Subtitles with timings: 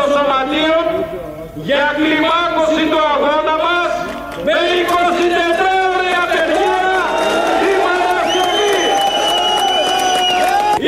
[0.00, 0.84] των σωματείων
[1.68, 3.90] για κλιμάκωση του αγώνα μας
[4.46, 4.56] με
[4.88, 5.62] 24
[5.94, 6.78] ώρες απεργία
[7.60, 8.78] τη Παρασκευή.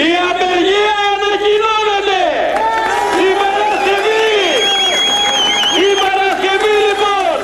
[0.05, 2.23] Η απεργία ανακοινώνεται!
[3.27, 4.31] Η Παρασκευή!
[5.87, 7.35] Η Παρασκευή λοιπόν!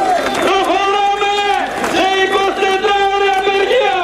[0.45, 1.33] Προχωράμε
[1.95, 3.99] σε 24 ώρες απεργία!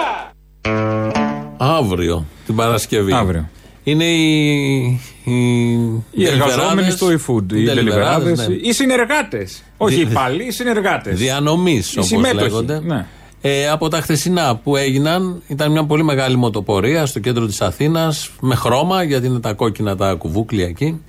[1.79, 3.13] Αύριο, την Παρασκευή.
[3.13, 3.49] Αύριο.
[3.85, 5.14] Είναι οι.
[5.25, 5.71] Οι,
[6.11, 8.31] Οι εργαζόμενοι στο e-food, οι τελειβεράδε.
[8.31, 8.55] ναι.
[8.63, 9.63] Οι συνεργάτες.
[9.77, 11.19] Όχι οι υπάλληλοι, οι συνεργάτες.
[11.19, 12.81] Διανομής, όπως συμμέτοχοι, λέγονται.
[12.85, 13.07] ναι.
[13.47, 18.31] Ε, από τα χθεσινά που έγιναν, ήταν μια πολύ μεγάλη μοτοπορία στο κέντρο της Αθήνας,
[18.41, 21.03] με χρώμα, γιατί είναι τα κόκκινα τα κουβούκλια εκεί.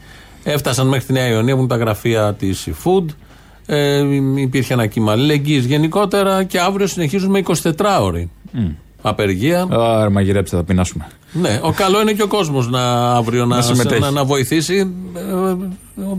[0.43, 3.05] Έφτασαν μέχρι τη Νέα Ιωνία που είναι τα γραφεία της eFood.
[3.65, 4.03] Ε,
[4.35, 8.29] υπήρχε ένα κύμα αλληλεγγύης γενικότερα και αύριο συνεχίζουν με 24 ώρη.
[9.01, 9.67] Απεργία.
[9.71, 11.07] Άρα μαγειρέψτε, θα πεινάσουμε.
[11.41, 14.01] Ναι, ο καλό είναι και ο κόσμος να αύριο να, Να συμμετέχει.
[14.01, 14.91] να, να βοηθήσει.
[15.15, 15.53] Ε,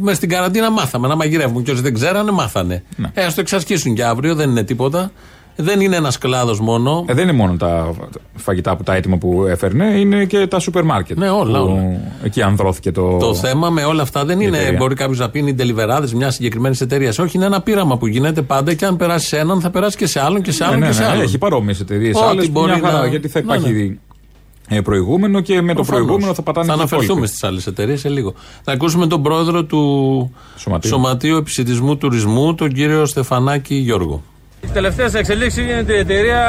[0.01, 1.63] με στην καραντίνα μάθαμε να μαγειρεύουν.
[1.63, 2.83] Και όσοι δεν ξέρανε, μάθανε.
[2.97, 3.09] Ναι.
[3.15, 5.11] Ε, ας το εξασκήσουν και αύριο, δεν είναι τίποτα.
[5.59, 7.05] Δεν είναι ένας κλάδος μόνο.
[7.09, 7.95] Ε, δεν είναι μόνο τα
[8.35, 11.19] φαγητά που τα έτοιμα που έφερνε, είναι και τα σούπερ μάρκετ.
[11.19, 12.01] Ναι, όλα, που όλα.
[12.23, 13.17] Εκεί ανδρώθηκε το.
[13.17, 14.57] Το θέμα με όλα αυτά δεν είναι.
[14.59, 14.79] εταιρεία.
[14.79, 17.19] Μπορεί κάποιος να πει είναι τελειβεράδε μιας συγκεκριμένης εταιρείας.
[17.19, 20.07] Όχι, είναι ένα πείραμα που γίνεται πάντα και αν περάσει σε έναν, θα περάσει και
[20.07, 21.23] σε άλλον και σε Ναι, άλλον ναι, και σε ναι, άλλον.
[21.23, 22.17] Έχει παρόμοιες εταιρείες.
[22.17, 24.06] Ό,τι Άλλες μπορεί μια χαρά, να- γιατί θα Ναι, υπάρχει ε,
[24.85, 26.05] προηγούμενο και με το Προφανώς.
[26.05, 27.29] προηγούμενο θα πατάνε Θα και οι αναφερθούμε υπόλοιποι.
[27.29, 28.35] στις άλλες εταιρείες σε λίγο.
[28.63, 29.81] Θα ακούσουμε τον πρόεδρο του
[30.57, 30.91] Σωματείου.
[30.91, 34.23] Σωματείου Επισητισμού Τουρισμού, τον κύριο Στεφανάκη Γιώργο.
[34.65, 36.41] Οι τελευταίες εξελίξεις είναι ότι η εταιρεία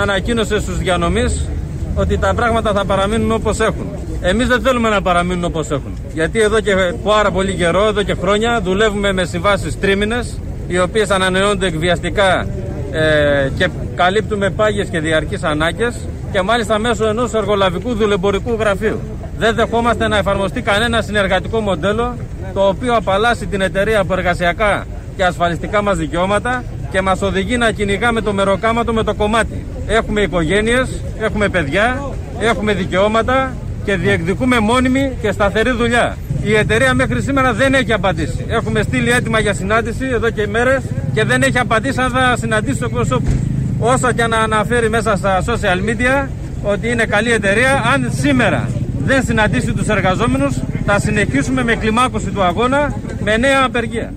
[0.00, 1.48] ανακοίνωσε στους διανομείς
[1.94, 3.86] ότι τα πράγματα θα παραμείνουν όπως έχουν.
[4.20, 5.92] Εμείς δεν θέλουμε να παραμείνουν όπως έχουν.
[6.14, 11.10] Γιατί εδώ και πάρα πολύ καιρό, εδώ και χρόνια, δουλεύουμε με συμβάσεις τρίμηνες, οι οποίες
[11.10, 12.46] ανανεώνται εκβιαστικά
[12.90, 15.94] ε, και καλύπτουμε πάγιες και διαρκείς ανάγκες
[16.36, 19.00] και μάλιστα μέσω ενός εργολαβικού δουλεμπορικού γραφείου.
[19.38, 22.16] Δεν δεχόμαστε να εφαρμοστεί κανένα συνεργατικό μοντέλο
[22.54, 24.86] το οποίο απαλλάσσει την εταιρεία από εργασιακά
[25.16, 29.66] και ασφαλιστικά μας δικαιώματα και μας οδηγεί να κυνηγάμε το μεροκάματο με το κομμάτι.
[29.86, 32.10] Έχουμε οικογένειες, έχουμε παιδιά,
[32.40, 33.52] έχουμε δικαιώματα
[33.84, 36.16] και διεκδικούμε μόνιμη και σταθερή δουλειά.
[36.42, 38.44] Η εταιρεία μέχρι σήμερα δεν έχει απαντήσει.
[38.48, 40.82] Έχουμε στείλει έτοιμα για συνάντηση εδώ και μέρες
[41.14, 43.45] και δεν έχει απαντήσει αν θα συναντήσει το εκπροσώπου.
[43.78, 46.28] Όσο και να αναφέρει μέσα στα social media
[46.62, 48.68] ότι είναι καλή εταιρεία, αν σήμερα
[49.04, 54.14] δεν συναντήσει τους εργαζόμενους, θα συνεχίσουμε με κλιμάκωση του αγώνα με νέα απεργία.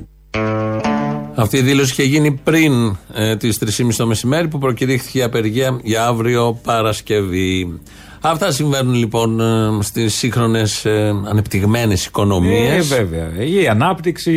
[1.36, 5.80] Αυτή η δήλωση είχε γίνει πριν ε, τις 3.30 το μεσημέρι που προκηρύχθηκε η απεργία
[5.84, 7.80] για αύριο Παρασκευή.
[8.22, 12.92] Αυτά συμβαίνουν λοιπόν ε, στις σύγχρονες ε, ανεπτυγμένες οικονομίες.
[12.92, 13.44] Ε, βέβαια.
[13.46, 14.34] Η ανάπτυξη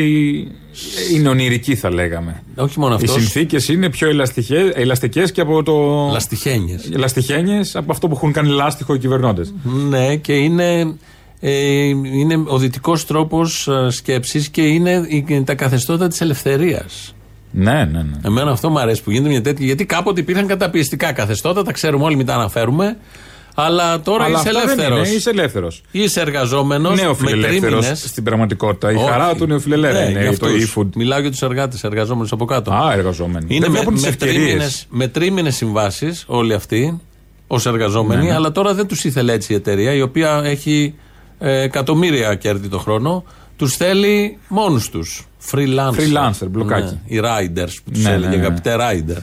[1.15, 2.43] είναι ονειρική, θα λέγαμε.
[2.57, 3.13] Όχι μόνο Οι αυτός.
[3.13, 4.09] συνθήκες είναι πιο
[4.75, 6.09] ελαστικές και από το.
[6.13, 6.91] Λαστιχένιες.
[6.97, 9.55] Λαστιχένιες από αυτό που έχουν κάνει λάστιχο οι κυβερνώντες.
[9.89, 10.95] Ναι, και είναι,
[11.41, 11.51] ε,
[11.89, 17.15] είναι ο δυτικός τρόπος σκέψης και είναι η- τα καθεστώτα της ελευθερίας.
[17.51, 18.17] Ναι, ναι, ναι.
[18.25, 19.67] Εμένα αυτό μου αρέσει που γίνεται μια τέτοια.
[19.67, 22.97] Γιατί κάποτε υπήρχαν καταπιεστικά καθεστώτα, τα ξέρουμε όλοι, μην τα αναφέρουμε.
[23.55, 25.07] Αλλά τώρα Αλλά είσαι αυτά δεν ελεύθερος.
[25.09, 25.83] είναι, είσαι ελεύθερος.
[25.91, 27.01] Είσαι εργαζόμενος.
[27.01, 28.05] Νέο φιλελεύθερο τρίμηνες.
[28.09, 28.93] στην πραγματικότητα.
[28.93, 29.05] Η Όχι.
[29.09, 30.75] χαρά του νεοφιλελεύθερου Ναι, είναι για το αυτούς.
[30.77, 30.89] e-food.
[30.97, 32.73] Μιλάω για τους εργάτες, εργαζόμενους από κάτω.
[32.73, 33.47] Α, εργαζόμενοι.
[33.49, 34.37] Είναι δεν με, βλέπουν τις με, ευκαιρίες.
[34.45, 37.01] τρίμηνες, με τρίμηνες συμβάσεις όλοι αυτοί
[37.47, 38.35] ως εργαζόμενοι, Ναι, ναι.
[38.35, 40.95] αλλά τώρα δεν τους ήθελε έτσι η εταιρεία, η οποία έχει
[41.39, 43.25] ε, εκατομμύρια κέρδη το χρόνο.
[43.57, 45.27] Τους θέλει μόνους τους.
[45.53, 45.95] Freelancer.
[45.99, 46.99] Freelancer, μπλοκάκι.
[47.07, 48.47] Ναι, οι riders που τους Ναι, έλεγε, ναι, ναι.
[48.47, 49.19] αγαπητέ rider.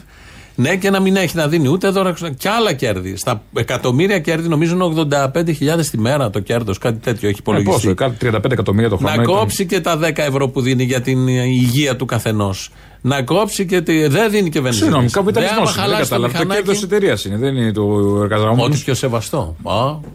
[0.61, 3.15] Ναι, και να μην έχει να δίνει ούτε δώρα και άλλα κέρδη.
[3.15, 7.73] Στα εκατομμύρια κέρδη, νομίζω είναι 85.000 τη μέρα το κέρδος, κάτι τέτοιο έχει Ε, υπολογιστεί.
[7.73, 9.15] πόσο, κάτι 35 εκατομμύρια το χρόνο.
[9.15, 9.35] Να ήταν.
[9.35, 12.69] κόψει και τα 10 ευρώ που δίνει για την υγεία του καθενός.
[13.01, 13.81] Να κόψει και.
[13.81, 14.83] τη- Δεν δίνει και βενζίνη.
[14.85, 15.73] Συγγνώμη, καπιταλισμός.
[15.73, 16.31] Δεν χαλάσει το κατάλαβα.
[16.33, 16.61] Το μηχανάκι.
[16.65, 18.63] κέρδος εταιρείας είναι, δεν είναι του εργαζόμενου.
[18.63, 19.55] Ό,τι πιο σεβαστό.
[19.63, 19.73] Α,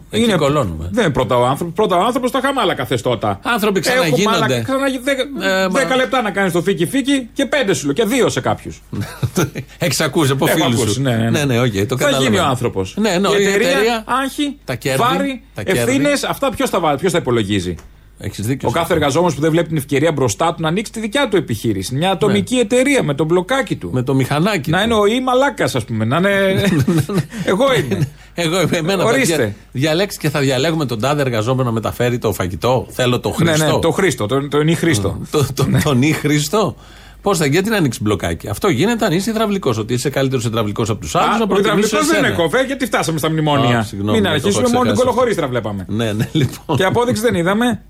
[0.09, 0.89] εκεί κωλώνουμε.
[0.91, 1.71] Δεν είναι πρώτα ο άνθρωπος.
[1.71, 3.39] Πρώτα ο άνθρωπος στα χαμάλα καθεστώτα.
[3.43, 4.21] Άνθρωποι ξαναγίνονται.
[4.21, 5.23] Έχουμε άλλα- ξαναγι- δέκα-
[5.61, 8.29] Ε, μα- Δέκα λεπτά να κάνεις το φίκι φίκι και πέντε σου λέω και δύο
[8.29, 8.81] σε κάποιους.
[9.77, 11.01] Έχει ακούσει από Έχω φίλους ακούσει, σου.
[11.01, 11.29] ναι, ναι.
[11.29, 12.23] ναι, ναι, οκ, το θα καταλαβαίνω.
[12.23, 12.95] γίνει ο άνθρωπος.
[12.97, 15.79] Ναι, ναι, η η εταιρεία, εταιρεία, άγχη, τα κέρδη, βάρη, τα κέρδη.
[15.81, 17.75] ευθύνες, αυτά ποιος τα, βά- ποιος τα υπολογίζει;
[18.17, 18.67] Έχεις δίκιο.
[18.67, 18.93] Ο σε κάθε αυτό.
[18.93, 21.95] εργαζόμενος που δεν βλέπει την ευκαιρία μπροστά του να ανοίξει τη δικιά του επιχείρηση.
[21.95, 23.87] Μια ατομική εταιρεία με τον μπλοκάκι του.
[23.87, 23.93] Ναι.
[23.93, 24.69] Με το μηχανάκι.
[24.69, 24.83] Να του.
[24.83, 26.05] είναι ο ή μαλάκας, ας πούμε.
[26.05, 26.63] Να είναι.
[27.51, 28.07] Εγώ είμαι.
[28.33, 29.03] Εγώ είμαι εμένα.
[29.03, 29.35] Ορίστε.
[29.35, 32.87] παιδιά, Διαλέξει και θα διαλέγουμε τον τάδε εργαζόμενο να μεταφέρει το φαγητό.
[32.89, 33.73] Θέλω το ναι, Χριστό.
[33.73, 35.19] ναι, το Χρήστο, τον το, το Χρήστο.
[35.31, 36.75] Το, το, τον ή Χριστό.
[37.25, 38.47] Πώς θα γιατί να ανοίξει μπλοκάκι.
[38.47, 39.77] Αυτό γίνεται αν είσαι υδραυλικός.
[39.77, 41.41] Ότι είσαι καλύτερος υδραυλικός από τους άλλους.
[41.41, 43.77] Α, ο υδραυλικός δεν είναι κοφέ, γιατί φτάσαμε στα μνημόνια.
[43.79, 45.01] Α, συγγνώμη, Μην το αρχίσουμε έχω μόνο την ξεχάσει.
[45.05, 45.85] κολοχωρίστρα βλέπαμε.
[45.89, 46.77] Ναι, ναι, λοιπόν.
[46.77, 47.81] Και απόδειξη δεν είδαμε.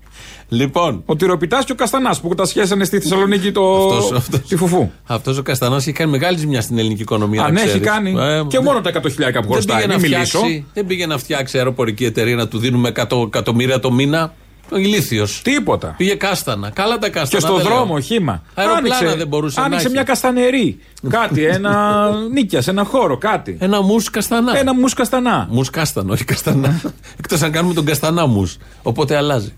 [0.48, 3.88] λοιπόν, Ο Τυροπιτάς και ο Καστανάς που τα σχέσανε στη Θεσσαλονίκη το...
[3.88, 4.40] Αυτός- αυτός.
[4.48, 4.90] τη φουφού.
[5.06, 7.44] αυτός ο Καστανάς έχει κάνει μεγάλη ζημιά στην ελληνική οικονομία.
[7.44, 7.86] Αν να έχει ξέρεις.
[7.86, 8.14] κάνει.
[8.18, 9.76] Ε, και μόνο τα 100 χιλιάρικα που δεν χρωστάει.
[9.76, 10.38] πήγε, να Μην μιλήσω.
[10.38, 14.34] φτιάξει, δεν πήγε να φτιάξει αεροπορική εταιρεία να του δίνουμε 100 εκατομμύρια το μήνα.
[14.70, 15.40] Ο ηλίθιος.
[15.42, 15.94] Τίποτα.
[15.96, 16.70] Πήγε κάστανα.
[16.70, 17.28] Καλά τα κάστανα.
[17.28, 18.00] Και στο δεν δρόμο, λέω.
[18.00, 18.42] χήμα.
[18.54, 19.94] Αεροπλάνα δεν μπορούσε να άνοιξε έχει.
[19.94, 20.78] μια καστανερή.
[21.08, 23.56] κάτι, ένα νίκια, ένα χώρο, κάτι.
[23.60, 24.58] Ένα μου καστανά.
[24.58, 25.46] Ένα μου καστανά.
[25.50, 26.80] Μου κάστανο, όχι καστανά.
[27.18, 28.52] Εκτός αν κάνουμε τον καστανά μου.
[28.82, 29.52] Οπότε αλλάζει.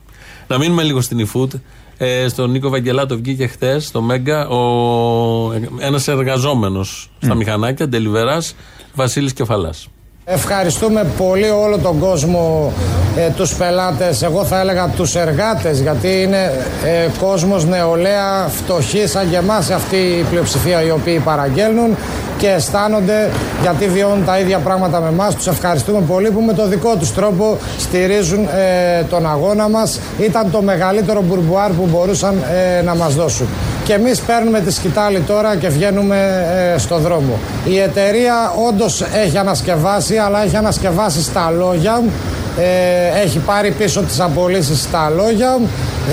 [0.47, 1.49] Να μείνουμε λίγο στην eFood.
[2.01, 4.49] Ε, στον Νίκο Βαγγελάτο βγήκε χθες στο Μέγκα
[5.79, 8.55] ένας εργαζόμενος στα μηχανάκια, Ντελιβεράς,
[8.95, 9.89] Βασίλης Κεφαλάς.
[10.31, 12.73] Ευχαριστούμε πολύ όλο τον κόσμο,
[13.17, 16.53] ε, τους πελάτες, εγώ θα έλεγα τους εργάτες, γιατί είναι
[16.85, 21.97] ε, κόσμος νεολαία φτωχή σαν και εμάς αυτή η πλειοψηφία οι οποίοι παραγγέλνουν
[22.39, 23.31] και αισθάνονται
[23.63, 25.35] γιατί βιώνουν τα ίδια πράγματα με εμάς.
[25.35, 30.01] Τους ευχαριστούμε πολύ που με το δικό τους τρόπο στηρίζουν ε, τον αγώνα μας.
[30.19, 32.43] Ήταν το μεγαλύτερο μπουρμπουάρ που μπορούσαν
[32.79, 33.47] ε, να μας δώσουν.
[33.89, 37.39] Και εμείς παίρνουμε τη σκητάλη τώρα και βγαίνουμε ε, στο δρόμο.
[37.65, 42.03] Η εταιρεία όντως έχει ανασκευάσει, αλλά έχει ανασκευάσει στα λόγια.
[42.59, 45.59] Ε, έχει πάρει πίσω τις απολύσεις στα λόγια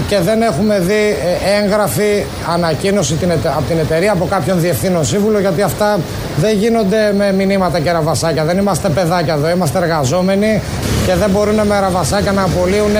[0.07, 1.18] και δεν έχουμε δει
[1.54, 2.24] ε, έγγραφη
[2.54, 6.00] ανακοίνωση την, ετε- από την εταιρεία από κάποιον διευθύνων σύμβουλο γιατί αυτά
[6.38, 8.44] δεν γίνονται με μηνύματα και ραβασάκια.
[8.44, 10.62] Δεν είμαστε παιδάκια εδώ, είμαστε εργαζόμενοι
[11.06, 12.95] και δεν μπορούν με ραβασάκια να απολύουν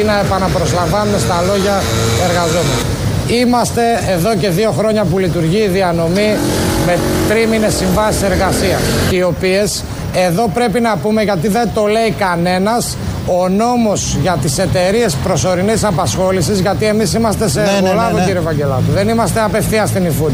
[0.00, 1.74] ή να επαναπροσλαμβάνουν στα λόγια
[2.28, 2.97] εργαζόμενοι.
[3.28, 6.36] Είμαστε εδώ και δύο χρόνια που λειτουργεί η διανομή
[6.86, 6.98] με
[7.28, 8.80] τρίμηνες συμβάσεις εργασίας
[9.10, 9.82] οι οποίες
[10.14, 12.96] εδώ πρέπει να πούμε γιατί δεν το λέει κανένας
[13.26, 18.20] ο νόμος για τις εταιρείες προσωρινής απασχόλησης γιατί εμείς είμαστε σε Ναι, ναι, εργολάβο ναι,
[18.20, 18.26] ναι.
[18.26, 20.32] κύριε Βαγγελάτου δεν είμαστε απευθείας στην eFood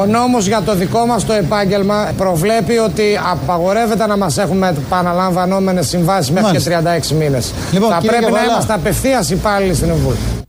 [0.00, 5.88] ο νόμος για το δικό μας το επάγγελμα προβλέπει ότι απαγορεύεται να μας έχουμε επαναλαμβανόμενες
[5.88, 6.70] συμβάσεις μέχρι Μάλιστα.
[6.70, 7.52] και 36 μήνες.
[7.72, 8.52] Λοιπόν, Θα κύριε πρέπει να Καβαλά.
[8.52, 10.44] είμαστε απευθείας υπάλληλοι στην eFood.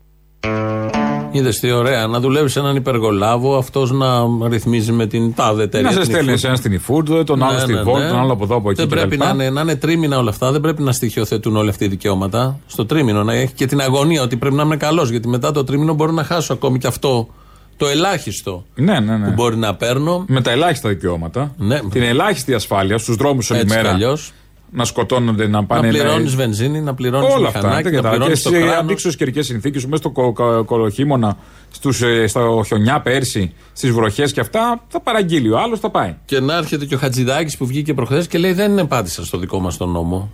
[1.38, 4.08] Είδες τι ωραία, να δουλεύεις σε έναν υπεργολάβο, αυτός να
[4.50, 5.88] ρυθμίζει με την τάδε εταιρεία.
[5.88, 6.44] Να σε την στέλνει eFood.
[6.48, 8.08] ένα στην eFood, τον άλλο Ναι, στη ναι, Volt, ναι.
[8.08, 8.80] τον άλλο από εδώ από εκεί.
[8.80, 9.26] Δεν πρέπει κτλ.
[9.28, 10.52] να είναι, να είναι τρίμηνα όλα αυτά.
[10.52, 12.60] Δεν πρέπει να στοιχειοθετούν όλα αυτά οι δικαιώματα.
[12.68, 15.10] Στο τρίμηνο να έχει και την αγωνία ότι πρέπει να είμαι καλός.
[15.10, 17.28] Γιατί μετά το τρίμηνο μπορώ να χάσω ακόμη και αυτό
[17.78, 19.26] το ελάχιστο Ναι, ναι, ναι.
[19.26, 20.26] που μπορεί να παίρνω.
[20.28, 21.54] Με τα ελάχιστα δικαιώματα.
[21.58, 21.80] Ναι.
[21.92, 23.94] Την ελάχιστη ασφάλεια στους δρόμους όλη Έτσι κι μέρα.
[23.94, 24.32] αλλιώς.
[24.72, 25.88] Να σκοτώνονται, να Να πάνε.
[25.88, 27.60] πληρώνεις βενζίνη, να πληρώνεις Όλα αυτά.
[27.60, 28.18] μηχανάκι, δεν να κατάλαβα.
[28.18, 28.80] πληρώνεις Και το σε κράνο.
[28.80, 31.38] αντίξωε καιρικέ συνθήκες, μέσα στο κο- κο- κολοχήμωνα,
[31.72, 35.52] στους, ε, στο χιονιά πέρσι, στις βροχές και αυτά, θα παραγγείλει.
[35.52, 36.16] Ο άλλος θα πάει.
[36.26, 39.38] Και να έρχεται και ο Χατζηδάκης που βγήκε προχθές και λέει: Δεν είναι πάτησα στο
[39.38, 40.32] δικό μας τον νόμο.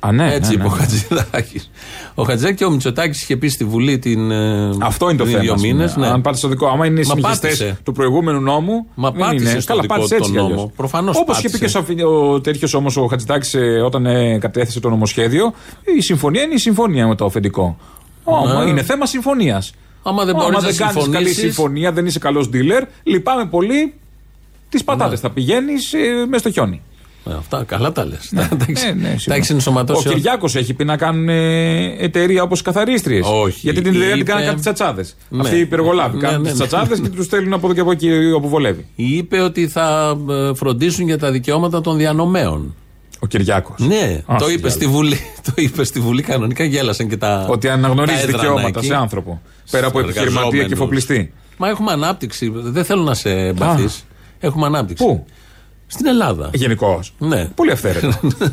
[0.00, 0.68] Α, ναι, Έτσι ναι, είπε ναι.
[0.68, 1.70] ο Χατζηδάκης.
[2.14, 4.30] Ο Χατζηδάκης και ο Μητσοτάκης είχε πει στη Βουλή την.
[4.30, 5.42] ε, Αυτό είναι το πριν θέμα.
[5.42, 5.72] Δύο ας πούμε.
[5.72, 6.06] μήνες, ναι.
[6.06, 7.78] Αν πάτε στο δικό, άμα είναι Μα συνεχιστέ πάτησε.
[7.84, 8.86] του προηγούμενου νόμου.
[8.94, 9.60] Μα δεν πάτησε είναι.
[9.60, 10.52] στο Καλά, δικό πάτησε τον έτσι κι νόμο.
[10.54, 10.70] αλλιώς.
[10.76, 12.04] Προφανώς Όπως είχε πει και πάτησε.
[12.04, 15.52] ο, ο τέτοιος όμως ο Χατζητάκη όταν ε, κατέθεσε το νομοσχέδιο,
[15.98, 17.76] η συμφωνία είναι η συμφωνία με το αφεντικό.
[18.24, 18.70] Όμω Ναι.
[18.70, 19.72] είναι θέμα συμφωνίας.
[20.02, 23.94] Άμα δεν μπορείς να δεν κάνεις καλή συμφωνήσεις- συμφωνία, δεν είσαι καλός dealer, λυπάμαι πολύ.
[24.68, 25.28] Τις πατάτες Ναι.
[25.28, 26.82] θα πηγαίνεις ε, μέσα στο χιόνι.
[27.30, 28.30] Ε, Αυτά καλά τα λες.
[28.34, 29.40] Τα Ε, ναι, έχεις σίγουρα.
[29.42, 30.08] Ο ενσωματώσει.
[30.08, 30.16] όλα.
[30.16, 33.26] Κυριάκος έχει πει να κάνουν ε, εταιρεία όπως καθαρίστριες.
[33.30, 35.16] Όχι, Γιατί την εταιρεία την είπε- κάνουν κάτι τσατσάδες.
[35.28, 35.40] Ναι.
[35.40, 36.66] Αυτοί οι υπεργολάβοι Ναι, κάνουν ναι, τις ναι.
[36.66, 38.86] τσατσάδες και τους στέλνουν από εδώ και από εκεί όπου βολεύει.
[38.94, 42.74] Είπε ότι θα ε, φροντίσουν για τα δικαιώματα των διανομέων.
[43.20, 43.74] Ο Κυριάκος.
[43.86, 44.68] Ναι, Α, το είπε διάλογο.
[44.68, 45.16] στη Βουλή.
[45.46, 47.46] Το είπε στη Βουλή κανονικά, γέλασαν και τα.
[47.50, 48.86] Ότι τα αναγνωρίζει έδρανα δικαιώματα εκεί.
[48.86, 49.40] σε άνθρωπο.
[49.70, 50.72] Πέρα από Στους επιχειρηματία και εργαζόμενους.
[50.72, 51.32] εφοπλιστή.
[51.56, 52.52] Μα έχουμε ανάπτυξη.
[52.54, 53.88] Δεν θέλω να σε εμπαθεί.
[54.40, 55.04] Έχουμε ανάπτυξη.
[55.04, 55.26] Πού;
[55.86, 56.50] Στην Ελλάδα.
[56.54, 57.12] Γενικώς.
[57.18, 57.44] Ναι.
[57.54, 58.08] Πολύ αυθαίρετο.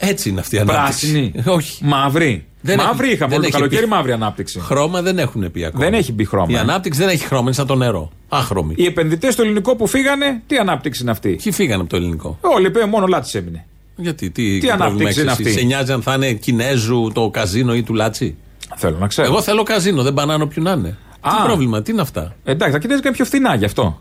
[0.00, 1.06] Έτσι είναι αυτή η ανάπτυξη.
[1.10, 1.32] Πράσινη.
[1.56, 1.84] Όχι.
[1.84, 2.46] Μαύρη.
[2.60, 3.88] Δεν μαύρη έχει- είχαμε δεν όλο το έχει καλοκαίρι, πει.
[3.88, 4.60] μαύρη ανάπτυξη.
[4.60, 5.84] Χρώμα δεν έχουν πει ακόμα.
[5.84, 6.58] Δεν έχει μπει χρώμα, Η ε.
[6.58, 8.10] ανάπτυξη δεν έχει χρώμα, είναι σαν το νερό.
[8.28, 8.74] Άχρωμη.
[8.76, 12.38] Οι επενδυτές στο ελληνικό που φύγανε, τι ανάπτυξη είναι αυτή; Ποιοι φύγανε από το ελληνικό;
[12.40, 13.66] Όλοι είπε μόνο λάτι έμεινε.
[13.96, 17.10] Γιατί, τι, Τι πρόβλημα ανάπτυξη έχεις είναι εσύ; αυτή; Σε νοιάζει αν θα είναι Κινέζου
[17.14, 18.36] το καζίνο ή του Λάτσι.
[18.76, 19.28] Θέλω να ξέρω.
[19.28, 20.98] Εγώ θέλω καζίνο, δεν πανάνω ποιου να είναι.
[21.22, 21.44] Τι Α.
[21.44, 24.00] πρόβλημα, τι είναι αυτά; Εντάξει, τα κινέζικα είναι πιο φθηνά γι' αυτό.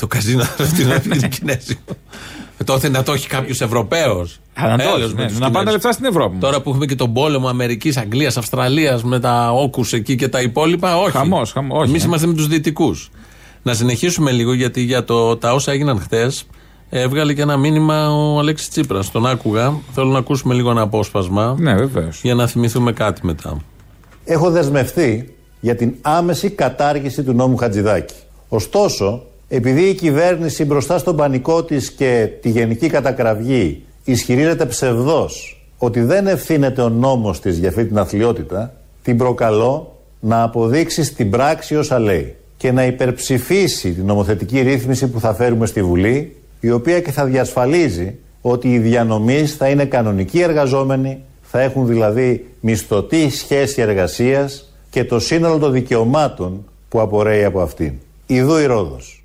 [0.00, 1.92] Το καζίνο αυτή είναι κινέζικο.
[2.58, 4.40] Ε, Τότε να το έχει κάποιος Ευρωπαίος.
[4.54, 6.36] Α, να το έχει, ναι, να πάνε τα λεφτά στην Ευρώπη.
[6.36, 10.40] Τώρα που έχουμε και τον πόλεμο Αμερικής, Αγγλίας, Αυστραλίας με τα όκους εκεί και τα
[10.40, 11.10] υπόλοιπα, όχι.
[11.10, 12.06] Χαμός, χαμός, όχι, Εμείς ε.
[12.06, 13.10] είμαστε με τους δυτικούς.
[13.62, 16.44] Να συνεχίσουμε λίγο γιατί για το, τα όσα έγιναν χθες
[16.90, 19.10] έβγαλε και ένα μήνυμα ο Αλέξης Τσίπρας.
[19.10, 19.74] Τον άκουγα.
[19.92, 22.20] Θέλω να ακούσουμε λίγο ένα απόσπασμα Ναι, βεβαίως.
[22.22, 23.56] για να θυμηθούμε κάτι μετά.
[24.24, 28.14] έχω δεσμευτεί για την άμεση κατάργηση του νόμου Χατζηδάκη.
[28.48, 36.00] Ωστόσο, επειδή η κυβέρνηση μπροστά στον πανικό της και τη γενική κατακραυγή ισχυρίζεται ψευδός ότι
[36.00, 41.76] δεν ευθύνεται ο νόμος της για αυτή την αθλειότητα, την προκαλώ να αποδείξει στην πράξη
[41.76, 47.00] όσα λέει και να υπερψηφίσει την νομοθετική ρύθμιση που θα φέρουμε στη Βουλή, η οποία
[47.00, 53.80] και θα διασφαλίζει ότι οι διανομείς θα είναι κανονικοί εργαζόμενοι, θα έχουν δηλαδή μισθωτή σχέση
[53.80, 57.92] εργασίας και το σύνολο των δικαιωμάτων που απορρέει από αυτήν.
[58.26, 59.17] Ιδού η Ρόδος.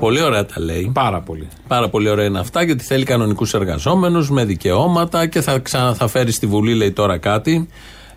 [0.00, 0.90] Πολύ ωραία τα λέει.
[0.94, 1.48] Πάρα πολύ.
[1.68, 6.08] Πάρα πολύ ωραία είναι αυτά γιατί θέλει κανονικούς εργαζόμενους με δικαιώματα και θα, ξανα, θα
[6.08, 7.68] φέρει στη Βουλή, λέει τώρα κάτι.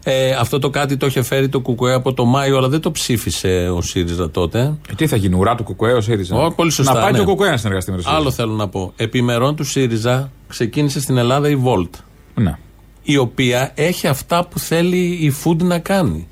[0.04, 2.92] Ε, αυτό το κάτι το είχε φέρει το Κουκουέ από το Μάιο, αλλά δεν το
[2.92, 4.60] ψήφισε ο ΣΥΡΙΖΑ τότε.
[4.90, 7.18] Ε, τι θα γίνει, ουρά του Κουκουέ, ο ΣΥΡΙΖΑ; Ω, πολύ σωστά, Να πάει ναι.
[7.18, 8.22] και ο Κουκουέ να συνεργαστεί με το ΣΥΡΙΖΑ.
[8.22, 8.94] Άλλο θέλω να πω.
[8.96, 11.90] Επιμερών του ΣΥΡΙΖΑ ξεκίνησε στην Ελλάδα η Volt.
[12.36, 12.58] Ναι.
[13.04, 16.28] Η οποία έχει αυτά που θέλει η Food να κάνει.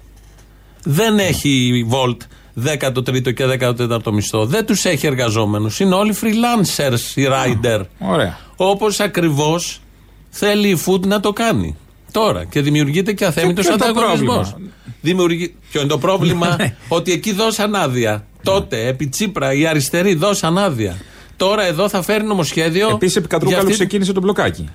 [0.83, 2.17] Δεν έχει η Volt
[2.65, 4.45] 13ο και 14ο μισθό.
[4.45, 5.79] Δεν τους έχει εργαζόμενους.
[5.79, 7.81] Είναι όλοι freelancers, οι rider.
[7.99, 8.37] Ωραία.
[8.55, 9.81] Όπως ακριβώς
[10.29, 11.75] θέλει η Food να το κάνει.
[12.11, 12.45] Τώρα.
[12.45, 14.47] Και δημιουργείται και αθέμητος ποιο είναι το ανταγωνισμός.
[14.49, 14.71] πρόβλημα;
[15.01, 15.55] Δημιουργεί...
[15.71, 18.25] Ποιο είναι το πρόβλημα, ότι εκεί δώσαν άδεια.
[18.43, 20.97] Τότε, επί Τσίπρα, οι αριστεροί δώσαν άδεια.
[21.37, 22.89] Τώρα εδώ θα φέρει νομοσχέδιο.
[22.89, 24.69] Επίσης, επί Κατρούκαλου για αυτή- ξεκίνησε το μπλοκάκι.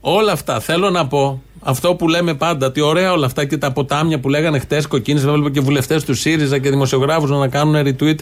[0.00, 1.42] Όλα αυτά θέλω να πω.
[1.66, 5.28] Αυτό που λέμε πάντα, ότι ωραία όλα αυτά και τα ποτάμια που λέγανε χτες, κοκκίνησε,
[5.28, 8.18] έβλεπα και βουλευτές του ΣΥΡΙΖΑ και δημοσιογράφους να κάνουν retweet.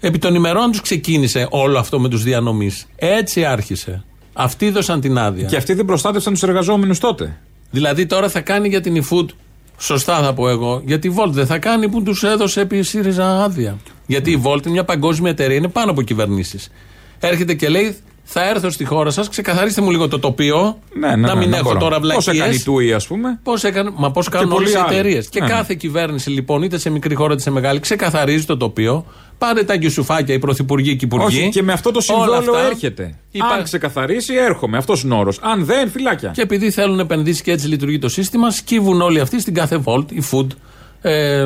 [0.00, 2.86] Επί των ημερών τους ξεκίνησε όλο αυτό με τους διανομής.
[2.96, 4.04] Έτσι άρχισε.
[4.32, 5.46] Αυτοί δώσαν την άδεια.
[5.46, 7.36] Και αυτοί δεν προστάτευσαν τους εργαζόμενους τότε.
[7.70, 9.26] Δηλαδή τώρα θα κάνει για την eFood.
[9.78, 10.82] Σωστά θα πω εγώ.
[10.84, 13.78] Γιατί η Volt δεν θα κάνει που τους έδωσε επί ΣΥΡΙΖΑ άδεια.
[14.06, 16.70] Γιατί η Volt είναι μια παγκόσμια εταιρεία, είναι πάνω από κυβερνήσεις.
[17.20, 20.78] Έρχεται και λέει, θα έρθω στη χώρα σας, ξεκαθαρίστε μου λίγο το τοπίο.
[20.98, 21.78] Ναι, ναι, να ναι, μην ναι, έχω μπορώ.
[21.78, 22.24] τώρα βλακίες.
[22.24, 23.40] Πώς έκανε η TUI, ας πούμε.
[23.42, 24.94] Πώς έκανε, μα πώς κάνουν πολλοί όλες οι άλλοι.
[24.94, 25.28] εταιρείες.
[25.28, 25.52] Και Ναι, ναι.
[25.52, 29.04] κάθε κυβέρνηση λοιπόν, είτε σε μικρή χώρα είτε σε μεγάλη, ξεκαθαρίζει το τοπίο.
[29.38, 31.38] Πάρε τα γιουσουφάκια, οι πρωθυπουργοί και οι υπουργοί.
[31.40, 32.66] Όχι, και με αυτό το Όλα συμβόλαιο αυτά.
[32.70, 33.18] έρχεται.
[33.30, 34.76] Υπά- Αν ξεκαθαρίσει, έρχομαι.
[34.76, 35.38] Αυτός είναι ο όρος.
[35.42, 36.30] Αν δεν, φυλάκια.
[36.34, 40.12] Και επειδή θέλουν επενδύσει και έτσι λειτουργεί το σύστημα, σκύβουν όλοι αυτοί στην κάθε Volt,
[40.12, 40.46] η Food,
[41.06, 41.38] ε,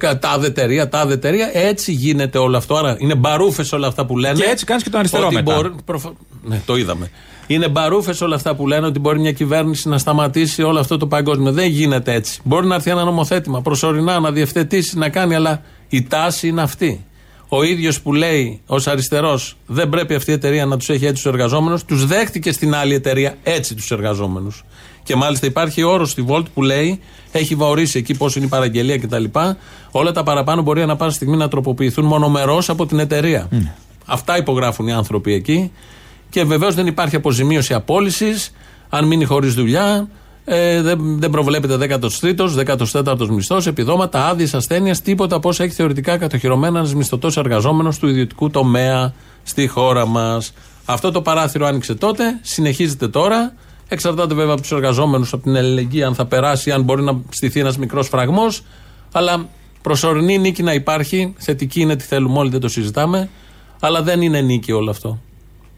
[0.00, 1.50] ε, τάδε εταιρεία, τάδε εταιρεία.
[1.52, 2.76] Έτσι γίνεται όλο αυτό.
[2.76, 4.34] Άρα είναι μπαρούφες όλα αυτά που λένε.
[4.38, 5.54] Και έτσι κάνεις και τον αριστερό ότι μετά.
[5.54, 6.12] μπορεί- προφα-
[6.44, 7.10] Ναι, το είδαμε.
[7.46, 11.06] Είναι μπαρούφες όλα αυτά που λένε ότι μπορεί μια κυβέρνηση να σταματήσει όλο αυτό το
[11.06, 11.52] παγκόσμιο.
[11.52, 12.40] Δεν γίνεται έτσι.
[12.44, 17.04] Μπορεί να έρθει ένα νομοθέτημα προσωρινά να διευθετήσει, να κάνει, αλλά η τάση είναι αυτή.
[17.48, 21.22] Ο ίδιος που λέει ως αριστερός δεν πρέπει αυτή η εταιρεία να τους έχει έτσι
[21.22, 24.64] τους εργαζόμενους, τους δέχτηκε στην άλλη εταιρεία έτσι τους εργαζόμενους.
[25.02, 27.00] Και μάλιστα υπάρχει όρος στη Volt που λέει,
[27.32, 29.24] έχει βαωρήσει εκεί πώς είναι η παραγγελία κτλ.
[29.90, 33.48] Όλα τα παραπάνω μπορεί ανά πάσα στιγμή να τροποποιηθούν μονομερός από την εταιρεία.
[34.06, 35.72] Αυτά υπογράφουν οι άνθρωποι εκεί.
[36.30, 38.52] Και βεβαίως δεν υπάρχει αποζημίωση απόλυσης.
[38.88, 40.08] Αν μείνει χωρίς δουλειά,
[40.48, 46.16] ε, δεν, δεν προβλέπεται 13ο, 14ο μισθός, επιδόματα, άδειες ασθένεια, τίποτα από όσα έχει θεωρητικά
[46.18, 49.12] κατοχυρωμένα ένας μισθωτός εργαζόμενος του ιδιωτικού τομέα
[49.42, 50.52] στη χώρα μας.
[50.84, 53.52] Αυτό το παράθυρο άνοιξε τότε, συνεχίζεται τώρα.
[53.88, 57.60] Εξαρτάται βέβαια από τους εργαζόμενους, από την ελληνική, αν θα περάσει, αν μπορεί να στηθεί
[57.60, 58.62] ένας μικρός φραγμός.
[59.12, 59.48] Αλλά
[59.82, 61.34] προσωρινή νίκη να υπάρχει.
[61.38, 63.28] Θετική είναι τι θέλουμε όλοι, δεν το συζητάμε.
[63.80, 65.20] Αλλά δεν είναι νίκη όλο αυτό.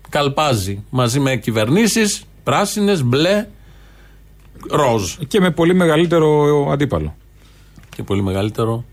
[0.08, 3.46] Καλπάζει μαζί με κυβερνήσεις, πράσινες, μπλε,
[4.70, 5.14] ροζ.
[5.28, 7.14] Και με πολύ μεγαλύτερο αντίπαλο.
[7.96, 8.84] Και πολύ μεγαλύτερο.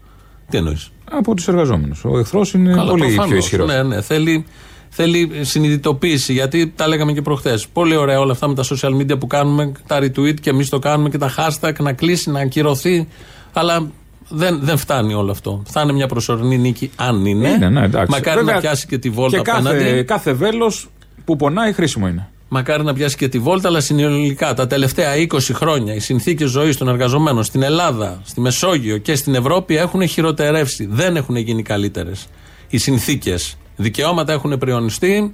[0.49, 2.03] Τι εννοείς; Από τους εργαζόμενους.
[2.05, 3.67] Ο εχθρός είναι πολύ πιο ισχυρός.
[3.67, 4.01] Ναι, ναι.
[4.01, 4.45] Θέλει,
[4.89, 6.33] θέλει συνειδητοποίηση.
[6.33, 7.67] Γιατί τα λέγαμε και προχθές.
[7.67, 10.79] Πολύ ωραία όλα αυτά με τα social media που κάνουμε, τα retweet και εμείς το
[10.79, 13.07] κάνουμε και τα hashtag να κλείσει, να ακυρωθεί.
[13.53, 13.87] Αλλά
[14.29, 15.63] δεν, δεν φτάνει όλο αυτό.
[15.65, 17.49] Θα είναι μια προσωρινή νίκη, αν είναι.
[17.49, 18.11] Είναι, ναι, εντάξει.
[18.11, 20.03] Μακάρι Βέβαια, να πιάσει και τη βόλτα Και κάθε, απέναντι.
[20.03, 20.89] κάθε βέλος
[21.25, 22.29] που πονάει χρήσιμο είναι.
[22.55, 26.77] Μακάρι να πιάσει και τη βόλτα, αλλά συνολικά τα τελευταία 20 χρόνια οι συνθήκες ζωής
[26.77, 30.87] των εργαζομένων στην Ελλάδα, στη Μεσόγειο και στην Ευρώπη έχουν χειροτερεύσει.
[30.91, 32.25] Δεν έχουν γίνει καλύτερες.
[32.69, 33.57] Οι συνθήκες.
[33.75, 35.31] Δικαιώματα έχουν πριονιστεί,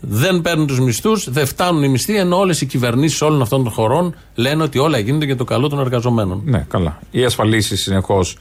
[0.00, 3.72] δεν παίρνουν τους μισθούς, δεν φτάνουν οι μισθοί, ενώ όλες οι κυβερνήσεις όλων αυτών των
[3.72, 6.42] χωρών λένε ότι όλα γίνονται για το καλό των εργαζομένων.
[6.44, 6.98] Ναι, καλά.
[7.10, 8.36] Οι ασφαλίσεις συνεχώς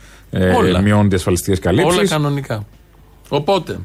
[0.57, 0.79] Όλα.
[0.79, 1.97] ε, μειώνονται οι ασφαλιστικές καλύψεις.
[1.97, 2.65] Όλα κανονικά.
[3.29, 3.79] Οπότε,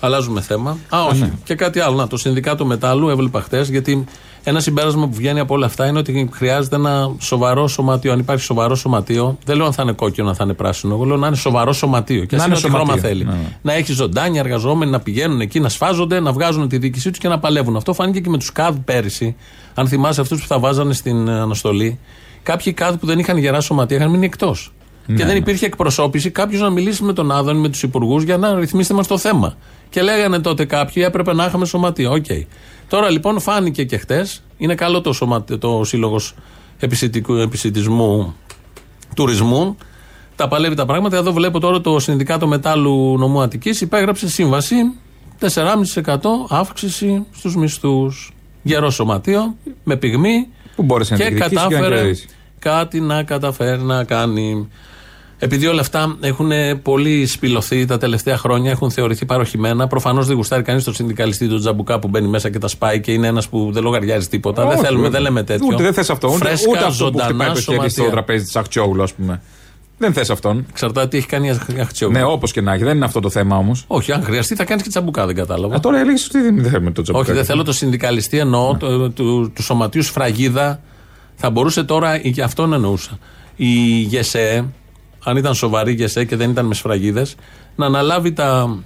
[0.00, 0.76] αλλάζουμε θέμα.
[0.88, 1.32] Α, όχι.
[1.44, 1.96] Και κάτι άλλο.
[1.96, 4.04] Να, το Συνδικάτο Μετάλλου έβλεπα χτε, γιατί
[4.48, 8.12] Ένα συμπέρασμα που βγαίνει από όλα αυτά είναι ότι χρειάζεται ένα σοβαρό σωματείο.
[8.12, 10.94] Αν υπάρχει σοβαρό σωματείο, δεν λέω αν θα είναι κόκκινο, αν θα είναι πράσινο.
[10.94, 12.24] Εγώ λέω να είναι σοβαρό σωματείο.
[12.24, 13.08] Και Να να είναι είναι ό,τι χρώμα σωματείο.
[13.08, 13.24] θέλει.
[13.24, 13.56] Ναι, ναι.
[13.62, 17.28] Να έχει ζωντάνια εργαζόμενοι να πηγαίνουν εκεί, να σφάζονται, να βγάζουν τη διοίκησή τους και
[17.28, 17.76] να παλεύουν.
[17.76, 19.36] Αυτό φάνηκε και με τους ΚΑΔ πέρυσι.
[19.74, 21.98] Αν θυμάσαι αυτούς που θα βάζανε στην ε, αναστολή.
[22.42, 24.72] Κάποιοι ΚΑΔ που δεν είχαν γερά σωματεία είχαν μείνει εκτός.
[25.06, 28.36] Ναι, και δεν υπήρχε εκπροσώπηση κάποιο να μιλήσει με τον Άδωνι, με τους υπουργούς για
[28.36, 29.56] να ρυθμίστε μας το θέμα.
[29.90, 32.12] Και λέγανε τότε κάποιοι έπρεπε να είχαμε σωματείο.
[32.12, 32.24] Οκ.
[32.88, 36.34] Τώρα λοιπόν φάνηκε και χτες, είναι καλό το, σωματείο, το σύλλογος
[37.40, 38.34] επισιτισμού
[39.14, 39.76] τουρισμού.
[40.36, 41.16] Τα παλεύει τα πράγματα.
[41.16, 44.76] Εδώ βλέπω τώρα το Συνδικάτο Μετάλλου Νομού Αττικής υπέγραψε σύμβαση
[45.40, 48.30] 4,5% αύξηση στους μισθούς.
[48.62, 52.26] Γερό σωματείο, με πυγμή Που μπόρεσε να και διεκδικήσει και να κατάφερε κερδίσει.
[52.58, 54.68] κάτι να καταφέρει να κάνει.
[55.38, 56.50] Επειδή όλα αυτά έχουν
[56.82, 59.86] πολύ σπηλωθεί τα τελευταία χρόνια, έχουν θεωρηθεί παροχημένα.
[59.86, 63.12] Προφανώς δεν γουστάρει κανείς τον συνδικαλιστή του Τζαμπουκά που μπαίνει μέσα και τα σπάει και
[63.12, 64.62] είναι ένας που δεν λογαριάζει τίποτα.
[64.62, 65.10] δεν Όχι, θέλουμε, βέβαια.
[65.10, 65.66] δεν λέμε τέτοιο.
[65.72, 66.28] Ούτε δεν θες αυτό.
[66.28, 68.10] Ούτε, Φρέσκα, ούτε αυτό που ζωντανά χτυπάει το χέρι στο σωματεία.
[68.10, 69.40] τραπέζι της Αχτσιόγλου, ας πούμε.
[69.98, 70.66] Δεν θες αυτόν.
[70.70, 72.18] Εξαρτάται τι έχει κάνει η Αχτσιόγλου.
[72.18, 72.84] Ναι, όπως και να έχει.
[72.84, 73.84] Δεν είναι αυτό το θέμα όμως.
[73.86, 75.74] Όχι, αν χρειαστεί θα κάνεις και τσαμπουκά, δεν κατάλαβα.
[75.74, 77.30] Α, τώρα έλεγες ότι δεν θέλουμε το τζαμπουκάκι.
[77.30, 78.78] Όχι, δεν θέλω το συνδικαλιστή, εννοώ Ναι.
[78.78, 80.80] το, του, του σωματείου Σφραγίδα.
[81.34, 83.18] Θα μπορούσε τώρα, γι' αυτόν εννοούσα,
[83.56, 84.64] η ΓΕΣΕ,
[85.28, 87.34] αν ήταν σοβαρή ΓΕΣΕ και δεν ήταν με σφραγίδες,
[87.76, 88.78] να αναλάβει τα,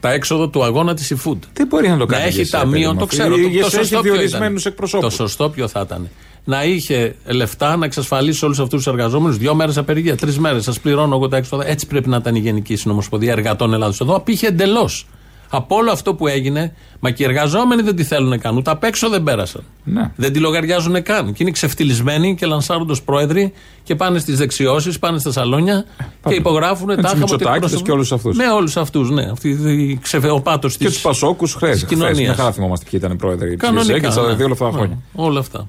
[0.00, 1.38] τα έξοδα του αγώνα της eFood.
[1.52, 2.24] Δεν μπορεί να το Να κάνει.
[2.24, 2.98] έχει η ΓΕΣΕ, ταμείο, παιδί μου.
[2.98, 3.34] το ξέρω.
[3.36, 4.72] Η Το, το ΓΕΣΕ σωστό έχεις ποιο διορισμένους ήταν.
[4.72, 5.08] εκπροσώπους.
[5.16, 6.08] Το σωστό ποιο θα ήταν.
[6.44, 10.64] Να είχε λεφτά να εξασφαλίσει όλους αυτούς τους εργαζόμενους δύο μέρες απεργία, τρεις μέρες.
[10.64, 11.68] Σας πληρώνω εγώ τα έξοδα.
[11.68, 14.00] Έτσι πρέπει να ήταν η Γενική Συνομοσπονδία Εργατών Ελλάδος.
[14.00, 15.06] Εδώ απήχε εντελώς.
[15.52, 18.56] Από όλο αυτό που έγινε, μα και οι εργαζόμενοι δεν τη θέλουν καν.
[18.56, 19.62] Ούτε απ' έξω δεν πέρασαν.
[19.84, 20.10] Ναι.
[20.16, 21.26] Δεν τη λογαριάζουν καν.
[21.32, 23.52] Και είναι ξεφτυλισμένοι και λανσάρονται ω πρόεδροι
[23.82, 25.84] και πάνε στις δεξιώσεις, πάνε στα σαλόνια
[26.28, 28.36] και υπογράφουν τους τάχα από Μητσοτάκηδες και όλους αυτούς.
[28.36, 29.22] Με όλους αυτούς, ναι.
[29.30, 31.84] Αυτή η ξεφεοπάτο τη Και τους Πασόκους χθες.
[31.84, 32.18] κοινωνίας.
[32.18, 33.92] Μια χαρά θυμόμαστε ποιοι ήταν πρόεδροι της Κανονικά.
[33.92, 34.34] ΓΕΣΕ και στα ναι.
[34.34, 34.98] δύο όλα αυτά τα Ναι, χρόνια.
[35.14, 35.68] όλα αυτά.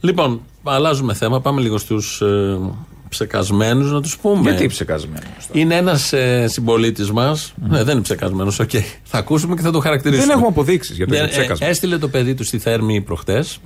[0.00, 1.40] Λοιπόν, αλλάζουμε θέμα.
[1.40, 2.58] Πάμε λίγο στους ε,
[3.10, 4.40] ψεκασμένους να τους πούμε.
[4.50, 5.20] Γιατί ψεκασμένο.
[5.52, 7.52] Είναι ένας ε, συμπολίτης μας.
[7.68, 8.58] Ναι, δεν είναι ψεκασμένος.
[8.58, 8.70] Οκ.
[9.02, 10.26] Θα ακούσουμε και θα το χαρακτηρίσουμε.
[10.26, 11.66] Δεν έχουμε αποδείξεις για το Δεν- ψέκασμα.
[11.66, 13.58] ε, έστειλε το παιδί του στη Θέρμη προχτές.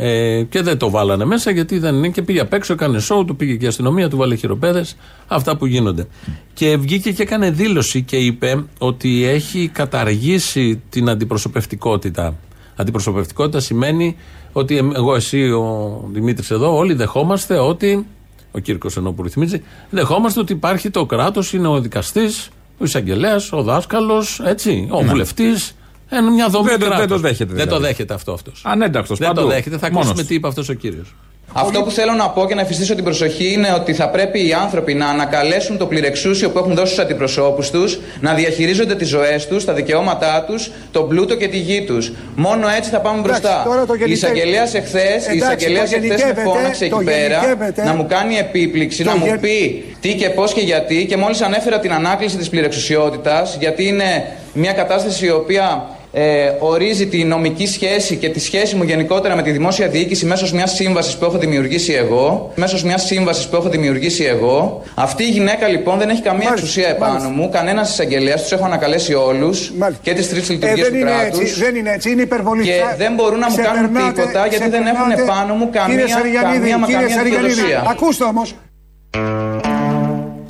[0.00, 3.24] Ε, και δεν το βάλανε μέσα γιατί δεν είναι και πήγε απ' έξω, έκανε σόου,
[3.24, 4.96] του πήγε και η αστυνομία, του 'βαλε χειροπέδες.
[5.26, 6.06] Αυτά που γίνονται.
[6.54, 12.34] Και βγήκε και έκανε δήλωση και είπε ότι έχει καταργήσει την αντιπροσωπευτικότητα.
[12.76, 14.16] Αντιπροσωπευτικότητα σημαίνει
[14.52, 18.06] ότι εμ- εγώ, εσύ, ο Δημήτρης εδώ, όλοι δεχόμαστε ότι.
[18.52, 23.52] Ο Κύρκος ενώ που ρυθμίζει, δεχόμαστε ότι υπάρχει το κράτος, είναι ο δικαστής, ο εισαγγελέας,
[23.52, 25.72] ο δάσκαλος, έτσι, ο βουλευτής.
[26.08, 26.70] Ένα μια δομή Ναι.
[26.70, 27.06] Δεν το- κράτους.
[27.06, 27.84] δεν το δέχεται, Δεν το δηλαδή.
[27.86, 28.62] δέχεται αυτό αυτός.
[28.64, 29.40] Ανένταχτο Δεν παντού.
[29.40, 29.78] το δέχεται.
[29.78, 30.28] Θα Μόνος ακούσουμε του.
[30.28, 31.14] τι είπε αυτός ο κύριος.
[31.52, 34.52] Αυτό που θέλω να πω και να εφιστήσω την προσοχή είναι ότι θα πρέπει οι
[34.52, 39.46] άνθρωποι να ανακαλέσουν το πληρεξούσιο που έχουν δώσει στους αντιπροσώπους τους, να διαχειρίζονται τις ζωές
[39.46, 42.12] τους, τα δικαιώματά τους, τον πλούτο και τη γη τους.
[42.36, 43.62] Μόνο έτσι θα πάμε μπροστά.
[43.64, 47.00] τώρα το Η γενικέ- εισαγγελέας εχθές Εντάξει, εισαγγελέας το εχθές με γενικεύεται, φώναξε εκεί το
[47.04, 47.84] πέρα γενικεύεται.
[47.84, 51.06] να μου κάνει επίπληξη, Το να μου γε- πει τι και πώς και γιατί.
[51.06, 57.06] Και μόλις ανέφερα την ανάκληση της πληρεξουσιότητας, γιατί είναι μια κατάσταση η οποία ε, ορίζει
[57.06, 61.16] τη νομική σχέση και τη σχέση μου γενικότερα με τη δημόσια διοίκηση μέσω μιας σύμβασης
[61.16, 62.52] που έχω δημιουργήσει εγώ.
[62.54, 64.82] Μέσω μιας σύμβασης που έχω δημιουργήσει εγώ.
[64.94, 67.32] Αυτή η γυναίκα λοιπόν δεν έχει καμία Μάλιστα, εξουσία επάνω μάλιστα.
[67.34, 67.48] μου.
[67.52, 70.02] Κανένας εισαγγελέα, τους έχω ανακαλέσει όλους Μάλιστα.
[70.02, 71.38] και τι τρει Ε, λειτουργίε δεν του είναι κράτους.
[71.40, 72.62] έτσι, δεν είναι έτσι, είναι υπερβολή.
[72.62, 75.68] Και Ξα- δεν μπορούν να μου κάνουν ξεπερνάτε- τίποτα, γιατί δεν έχουν ξεπερνάτε- πάνω μου
[75.72, 77.90] καμία- Κύριε Σαριγιαννίδη, καμία μα κύριε καμία Σαριγιαννίδη, δικαιοδοσία.
[77.90, 78.54] Ακούστε όμως.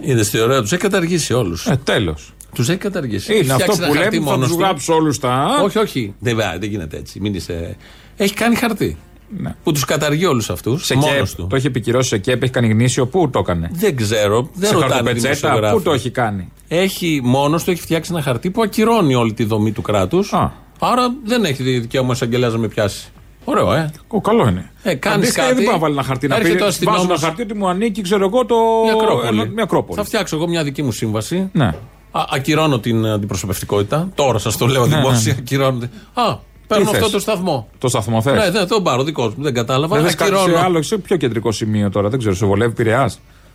[0.01, 1.67] Είδες τι ωραία, τους έχει καταργήσει όλους.
[1.67, 2.33] Ε, τέλος.
[2.55, 3.33] Τους έχει καταργήσει.
[3.33, 4.63] Είναι Έχει αυτό φτιάξει που ένα χαρτί λέμε, θα μόνος τους του.
[4.63, 5.61] γράψει όλους τα.
[5.65, 6.15] Όχι, όχι.
[6.19, 7.21] Δεν, βα- δεν γίνεται έτσι.
[7.21, 7.77] Μην είσαι...
[8.17, 8.97] Έχει κάνει χαρτί.
[9.39, 9.55] Ναι.
[9.63, 10.85] Που τους καταργεί όλους αυτούς.
[10.85, 11.37] Σε Μόνος ΚΕΠ.
[11.37, 11.47] του.
[11.51, 13.07] Το έχει επικυρώσει σε ΚΕΠ, έχει κάνει γνήσιο.
[13.07, 14.51] Πού το έκανε; Δεν ξέρω.
[14.55, 15.77] Δεν σε ρωτάνε χαρτοπετσέτα, δημοσιογράφοι.
[15.77, 19.45] πού το έχει κάνει; Έχει μόνος του έχει φτιάξει ένα χαρτί που ακυρώνει όλη τη
[19.45, 20.33] δομή του κράτους.
[20.33, 20.53] Α.
[20.79, 23.09] Άρα δεν έχει δικαίωμα ο εισαγγελέα να με πιάσει.
[23.45, 23.91] Ωραίο, ε.
[24.09, 24.71] Ο, καλό είναι.
[24.83, 26.41] Ε, κάνεις Αντίστοιχα, κάτι, Δεν μπορεί να βάλει ένα χαρτί να πει.
[26.41, 28.55] έρχεται ο Βάζω ένα αστυνόμος- χαρτί ότι μου ανήκει, ξέρω εγώ, το.
[28.87, 29.41] Η Ακρόπολη.
[29.41, 29.99] ένα- Μια Ακρόπολη.
[29.99, 31.49] Θα φτιάξω εγώ μια δική μου σύμβαση.
[31.53, 31.75] Ναι.
[32.11, 34.09] Α, ακυρώνω την αντιπροσωπευτικότητα.
[34.15, 35.33] Τώρα σας το λέω Ναι, δημόσια.
[35.33, 35.39] ναι.
[35.41, 35.91] Ακυρώνεται.
[36.15, 37.69] Α, παίρνω θες; αυτό το σταθμό.
[37.79, 39.35] Το σταθμό θες; Ναι, δεν τον πάρω δικό μου.
[39.39, 39.97] Δεν κατάλαβα.
[39.97, 40.57] Δεν θες κάτι ακυρώνω.
[40.57, 42.09] σε άλλο, σε πιο κεντρικό σημείο τώρα.
[42.09, 43.11] Δεν ξέρω, σε βολεύει Πειραιά.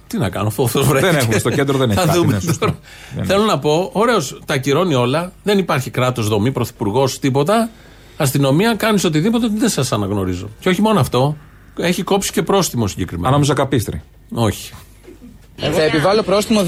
[0.08, 1.12] Τι να κάνω, αυτό βρέθηκε.
[1.12, 2.60] Δεν έχουμε, στο κέντρο δεν έχει Θα κάτι, δούμε ναι, σωστό.
[2.66, 2.78] τώρα.
[3.16, 5.32] Δεν Θέλω να πω, ωραίος, τα ακυρώνει όλα.
[5.44, 7.70] Δεν υπάρχει κράτος δομή, πρωθυπουργός, τίποτα.
[8.18, 10.50] Αστυνομία, κάνεις οτιδήποτε, δεν σας αναγνωρίζω.
[10.60, 11.36] Και όχι μόνο αυτό,
[11.78, 13.28] έχει κόψει και πρόστιμο συγκεκριμένα.
[13.28, 14.02] Ανάμεσα καπίστρι.
[14.34, 14.74] Όχι.
[15.72, 16.62] Θα επιβάλλω πρόστιμο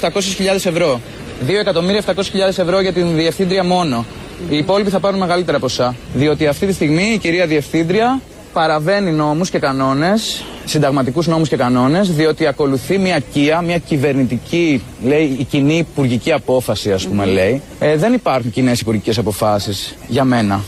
[0.00, 0.10] 2.700.000
[0.54, 1.00] ευρώ.
[1.46, 2.14] 2.700.000
[2.46, 4.04] ευρώ για την διευθύντρια μόνο.
[4.48, 5.94] Οι υπόλοιποι θα πάρουν μεγαλύτερα ποσά.
[6.14, 8.20] Διότι αυτή τη στιγμή η κυρία Διευθύντρια
[8.52, 15.36] παραβαίνει νόμους και κανόνες, συνταγματικούς νόμους και κανόνες, διότι ακολουθεί μια κία, μια κυβερνητική, λέει,
[15.38, 17.62] η κοινή υπουργική απόφαση, ας πούμε, λέει.
[17.78, 20.60] Ε, δεν υπάρχουν κοινές υπουργικές αποφάσεις για μένα.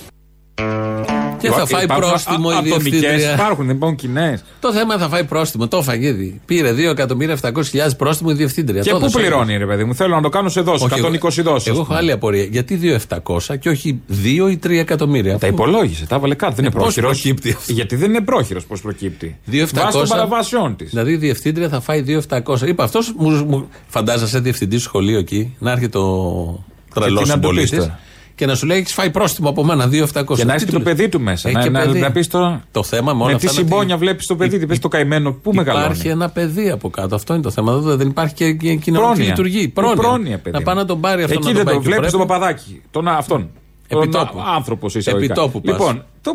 [1.48, 3.32] Και Και θα φάει Υπάρχουν πρόστιμο α- η ατομικές, διευθύντρια.
[3.34, 4.44] Υπάρχουν, δεν υπάρχουν κοινές.
[4.60, 5.68] Το θέμα θα φάει πρόστιμο.
[5.68, 6.40] Το έφαγε ήδη.
[6.46, 8.82] Πήρε 2.700.000 πρόστιμο η διευθύντρια.
[8.82, 9.18] Και Το πού έδωσε.
[9.18, 10.82] πληρώνει, ρε παιδί μου; Θέλω να το κάνω σε δόσεις.
[10.86, 11.68] Όχι, 120 εγώ- δόσεις.
[11.68, 12.44] Εγώ έχω άλλη απορία.
[12.44, 16.54] Γιατί 2.700 και όχι 2 ή 3 εκατομμύρια; Τα Αφού- υπολόγισε, τα έβαλε κάτω.
[16.54, 17.10] Δεν είναι πώς πρόχειρος.
[17.20, 19.36] προκύπτει αυτό; Γιατί δεν είναι πρόχειρος πώς προκύπτει.
[19.44, 19.84] 2.700.
[19.84, 20.90] Βάσει των παραβάσεών της.
[20.90, 22.66] Δηλαδή η διευθύντρια θα φάει 2.700.
[22.66, 27.40] Είπα αυτός μου, μου φαντάζεσαι διευθυντής σχολείο εκεί να έρχεται ο τρελό τι να του
[27.40, 27.98] πεις συμπολίτης τώρα;
[28.36, 30.36] Και να σου λέει: Έχεις φάει πρόστιμο από μένα 2.700.
[30.36, 31.48] Και να έχει Τι και του το λες; παιδί του μέσα.
[31.48, 32.00] Έχει Να, και να, παιδί.
[32.00, 32.62] να πεις τώρα.
[32.70, 34.78] Το θέμα με όλα Με τι αυτά είναι συμπόνια ότι βλέπεις το παιδί, τι πες
[34.78, 37.14] το καημένο, πού Υπάρχει μεγαλώνει; ένα παιδί από κάτω.
[37.14, 37.72] Αυτό είναι το θέμα.
[37.72, 39.24] Εδώ δεν υπάρχει και και κοινωνική Πρόνοια.
[39.28, 39.60] λειτουργία.
[39.60, 39.94] Η Πρόνοια.
[39.96, 40.64] πρόνοια, παιδί να μου.
[40.64, 42.26] πάει να τον πάρει αυτό Εκεί να δεν τον πάει το εκεί βλέπεις που τον
[42.26, 42.40] πρέπει.
[42.40, 42.82] παπαδάκι.
[42.90, 43.48] Τον αυτόν.
[43.88, 44.42] Επιτόπου.
[44.56, 45.32] άνθρωπος εισαγωγικά.
[45.32, 45.72] Επιτόπου πας.
[45.78, 46.32] Λοιπόν, το,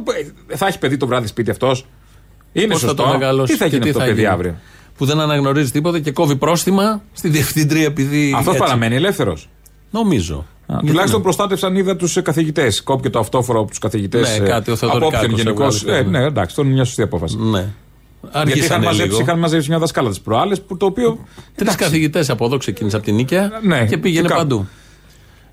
[0.48, 1.86] θα έχει παιδί το βράδυ σπίτι αυτός.
[2.54, 3.04] Είναι Πώς θα σωστό.
[3.04, 4.34] το μεγαλώσει τι θα και γίνει αυτό το παιδί γίνει.
[4.34, 4.56] αύριο;
[4.98, 8.34] Που δεν αναγνωρίζει τίποτα και κόβει πρόστιμα στη διευθύντρια επειδή.
[8.38, 8.66] Αυτός έτσι.
[8.66, 9.50] παραμένει ελεύθερος;
[9.92, 10.46] Νομίζω.
[10.72, 12.84] Γιατί Τουλάχιστον να- προστάτευσαν είδα τους καθηγητές.
[12.84, 14.40] Κόπηκε το αυτόφορο από τους καθηγητές.
[14.40, 15.82] Ναι, κάτι ο από όποιον Θεοδωρικάκος γενικώς.
[15.84, 16.20] έβγαλε, Ε, ναι.
[16.20, 17.38] ναι, εντάξει, αυτό είναι μια σωστή απόφαση.
[17.38, 17.50] Ναι.
[17.60, 17.70] Γιατί
[18.30, 19.22] είχαν Αργήσανε μαζέψει, λίγο.
[19.22, 21.18] είχαν μαζέψει μια δασκάλα τι προάλλες, το οποίο.
[21.56, 24.40] Τρεις καθηγητές από εδώ ξεκίνησε από την Νίκαια Ναι, και πήγαινε και κάπου.
[24.48, 24.68] παντού.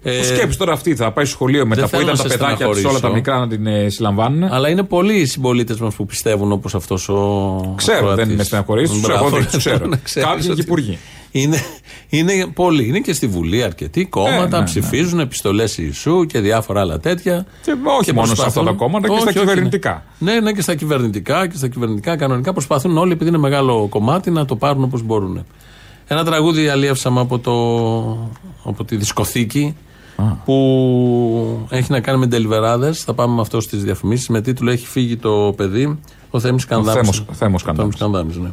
[0.02, 2.36] Ε, Σκέψει τώρα αυτή, θα πάει στο σχολείο μετά που θέλω ήταν να τα σε
[2.36, 3.14] παιδάκια της όλα τα στεναχωρήσω.
[3.14, 4.42] μικρά να την ε, συλλαμβάνουν.
[4.52, 7.74] αλλά είναι πολλοί οι συμπολίτες μας που πιστεύουν όπως αυτός ο.
[7.76, 8.26] Ξέρω, ακροατής.
[8.26, 9.86] δεν με στεναχωρείς, τους Μπράβο, έχω δει, τους ξέρω.
[9.86, 10.98] να ξέρεις Κάποιοι ότι υπουργοί.
[11.30, 11.56] Είναι,
[12.08, 12.86] είναι πολλοί.
[12.86, 14.64] Είναι και στη Βουλή αρκετοί κόμματα, Ε, ναι, ναι.
[14.64, 17.46] ψηφίζουν επιστολές Ιησού και διάφορα άλλα τέτοια.
[17.62, 20.02] Και όχι μόνο σε αυτά τα κόμματα, και στα κυβερνητικά.
[20.18, 20.32] Ναι.
[20.32, 24.30] ναι, ναι, και στα κυβερνητικά και στα κυβερνητικά κανονικά προσπαθούν όλοι, επειδή είναι μεγάλο κομμάτι,
[24.30, 25.44] να το πάρουν όπως μπορούν.
[26.06, 27.52] Ένα τραγούδι αλλιεύσαμε από, το,
[28.64, 29.76] από τη δισκοθήκη
[30.44, 33.02] που έχει να κάνει με ντελιβεράδες.
[33.02, 34.28] Θα πάμε με αυτό στις διαφημίσεις.
[34.28, 35.98] Με τίτλο Έχει φύγει το παιδί.
[36.30, 37.00] Ο Θέμης Κανδάμης.
[37.00, 37.96] Θέμος- Θέμος Ο Κανδάμης.
[37.96, 38.48] Κανδάμης, ναι.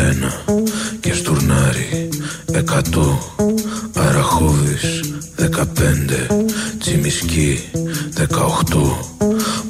[0.00, 0.02] 31
[1.00, 2.08] και Στουρνάρι
[2.52, 2.58] 100
[3.94, 5.00] Αραχώβης
[5.40, 5.44] 15
[6.78, 7.60] Τσιμισκή
[8.18, 8.24] 18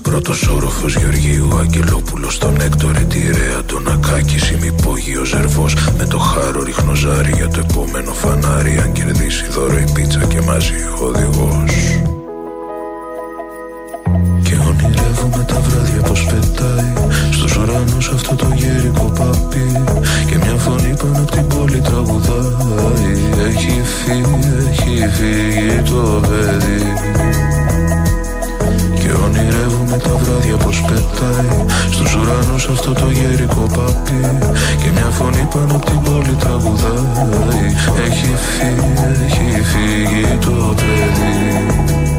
[0.02, 7.32] Πρώτος όροφος Γεωργίου Αγγελόπουλος Τον Έκτορε Τιρέα Τον Ακάκη Ημυπόγειο Ζερβός Με το χάρο ριχνοζάρι
[7.36, 11.72] για το επόμενο φανάρι Αν κερδίσει δώρο η πίτσα και μαζί ο οδηγός.
[14.42, 16.92] Και ονειρεύομαι τα βράδια πως πετάει
[17.32, 19.89] Στους ουρανούς αυτό το γέρικο παπί
[25.02, 26.92] έχει φύγει το παιδί.
[28.94, 34.20] Και ονειρεύομαι τα βράδια πως πετάει Στους ουρανούς αυτό το γέρικο παπί.
[34.82, 37.66] Και μια φωνή πάνω από την πόλη τραγουδάει.
[38.06, 38.92] Έχει φύγει,
[39.26, 42.10] έχει φύγει το παιδί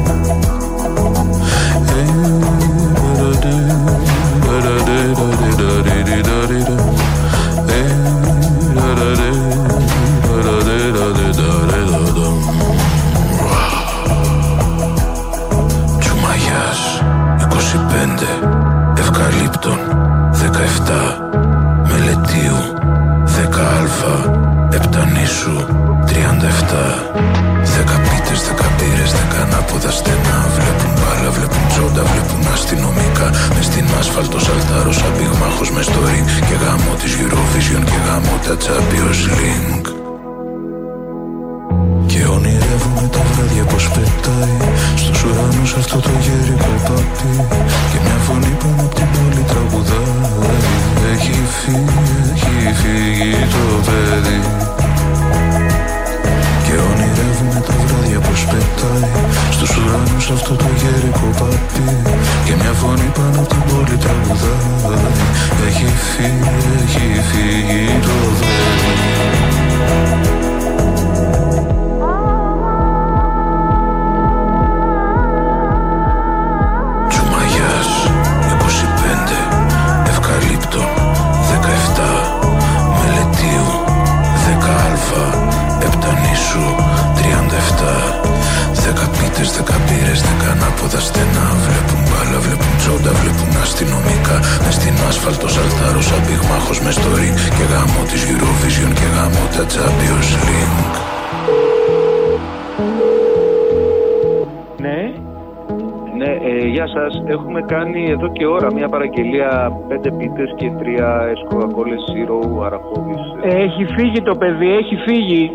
[29.72, 33.28] ανάποδα στενά Βλέπουν μπάλα, βλέπουν τσόντα, βλέπουν αστυνομικά.
[33.54, 36.28] Μες στην άσφαλτο σαλτάρος απειγμάχος μες στο ring.
[36.48, 39.88] Και γάμο της Eurovision και γάμο τα Champions League.
[42.10, 44.56] Και ονειρεύομαι τα βράδια πως πετάει.
[44.96, 47.32] Στους ουρανούς αυτό το γέρικο παπί
[47.90, 50.60] Και μια φωνή πάνω από την πόλη τραγουδάει.
[51.12, 54.81] Έχει φύγει, έχει φύγει το παιδί
[56.72, 59.10] Και ονειρεύομαι τα βράδια πως πετάει
[59.50, 61.84] Στους ουρανούς αυτό το γέρικο παπί
[62.44, 65.12] Και μια φωνή πάνω από την πόλη τραγουδάει.
[65.66, 66.50] Έχει φύγει,
[66.82, 70.41] έχει φύγει το παιδί
[90.82, 96.94] δέκα ανάποδα στενά Βλέπουν μπάλα, βλέπουν τσόντα, βλέπουν αστυνομικά Μες στην άσφαλτο σαλτάρος απειγμάχος μες
[96.98, 100.96] στο ring Και γάμο της Eurovision και γάμο τα Champions League
[104.84, 105.00] Ναι.
[106.16, 107.22] Ναι, ε, γεια σας.
[107.26, 113.20] Έχουμε κάνει εδώ και ώρα μια παραγγελία πέντε πίτες και τρία εσκοκακόλες Zero Αραχώβης.
[113.42, 115.50] Έχει φύγει το παιδί, έχει φύγει.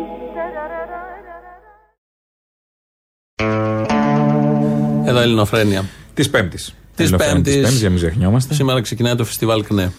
[5.30, 5.84] Εδώ Ελληνοφρένια.
[6.14, 6.74] Της Πέμπτης.
[6.94, 7.62] Της Ελληνοφρένη της Πέμπτης.
[7.62, 8.54] Πέμπτης, για μην ξεχνιόμαστε.
[8.54, 9.92] Σήμερα ξεκινάει το φεστιβάλ ΚΝΕ.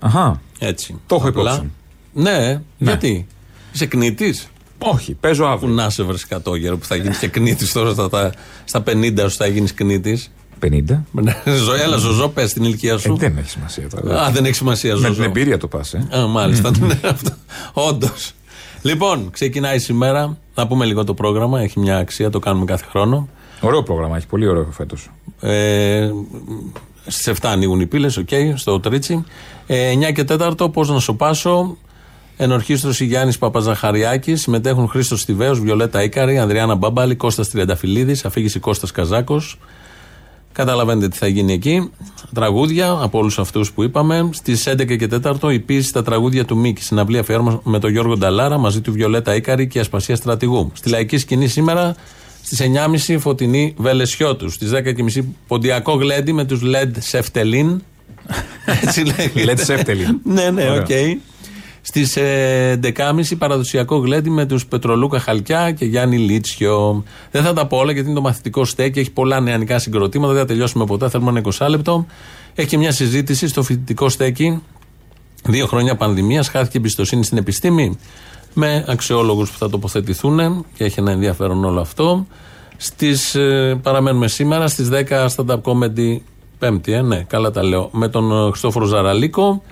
[0.00, 0.40] Αχά.
[0.58, 1.00] Έτσι.
[1.06, 1.70] Το έχω Απλά- υπόψη.
[2.12, 3.26] Ναι, γιατί;
[3.72, 4.46] Είσαι κνήτης;
[4.78, 5.74] Όχι, παίζω Που αύριο.
[5.74, 8.32] να σε βρει κατόγερο που θα γίνεις και κνήτης τώρα στα, τα-
[8.64, 10.30] στα 50 σου θα γίνεις κνήτης.
[10.60, 11.04] 50.
[11.84, 13.16] Έλα, Ζωζό, πες την ηλικία Ε, σου.
[13.16, 14.22] δεν έχει σημασία τώρα.
[14.22, 15.12] Α, δεν έχει σημασία, Με Ζωζό.
[15.14, 15.94] την εμπειρία το πας.
[15.94, 16.08] Ε.
[16.16, 16.70] Α, μάλιστα.
[16.80, 17.30] ναι, αυτό.
[17.72, 18.32] Όντως.
[18.82, 20.36] Λοιπόν, ξεκινάει σήμερα.
[20.54, 21.60] Θα πούμε λίγο το πρόγραμμα.
[21.60, 23.28] Έχει μια αξία, το κάνουμε κάθε χρόνο.
[23.60, 25.10] Ωραίο πρόγραμμα, έχει πολύ ωραίο φέτος.
[25.40, 26.10] Ε,
[27.06, 29.24] Στις 7 ανοίγουν οι πύλες, οκ, στο Τρίτση.
[29.66, 31.76] Ε, 9 και 4, Πώς να σωπάσω.
[32.36, 34.40] Ενορχήστρωση Γιάννης Παπαζαχαριάκης.
[34.40, 39.58] Συμμετέχουν Χρήστος Θηβαίος, Βιολέτα Ίκαρη, Ανδριάνα Μπάμπαλη, Κώστας Τριανταφυλλίδης, αφήγηση Κώστας Καζάκος.
[40.52, 41.90] Καταλαβαίνετε τι θα γίνει εκεί.
[42.34, 44.28] Τραγούδια από όλους αυτούς που είπαμε.
[44.32, 46.82] Στις 11 και 4 η ποίηση στα τραγούδια του Μίκη.
[46.82, 50.70] Συναυλία αφιέρωμα με τον Γιώργο Νταλάρα μαζί του Βιολέτα Ίκαρη και Ασπασία Στρατηγού.
[50.74, 51.94] Στη λαϊκή σκηνή σήμερα
[52.46, 52.60] στις
[53.08, 54.54] 9.30 Φωτεινή Βελεσιώτου.
[54.54, 57.82] Στις 10.30 ποντιακό γλέντι με τους Let's Σεφτελίν.
[58.82, 59.52] Έτσι λέγεται.
[59.52, 60.20] Let's Σεφτελίν.
[60.24, 60.80] ναι, ναι, Ωραίο.
[60.82, 61.20] οκ.
[61.80, 67.04] Στις ε, 11.30 παραδοσιακό γλέντι με τους Πετρολούκα Χαλκιά και Γιάννη Λίτσιο.
[67.30, 70.40] Δεν θα τα πω όλα γιατί είναι το μαθητικό στέκι, έχει πολλά νεανικά συγκροτήματα, δεν
[70.40, 72.06] θα τελειώσουμε ποτέ, θέλουμε ένα 20 λεπτό.
[72.54, 74.62] Έχει και μια συζήτηση στο φοιτητικό στέκι.
[75.48, 77.98] Δύο χρόνια πανδημίας, χάθηκε εμπιστοσύνη στην επιστήμη
[78.58, 82.26] με αξιόλογους που θα τοποθετηθούν και έχει ένα ενδιαφέρον όλο αυτό.
[82.76, 86.20] Στις, ε, παραμένουμε σήμερα στις 10 stand-up comedy.
[86.58, 87.88] Πέμπτη, ε, ναι, καλά τα λέω.
[87.92, 89.62] Με τον ε, Χριστόφορο Ζαραλίκο.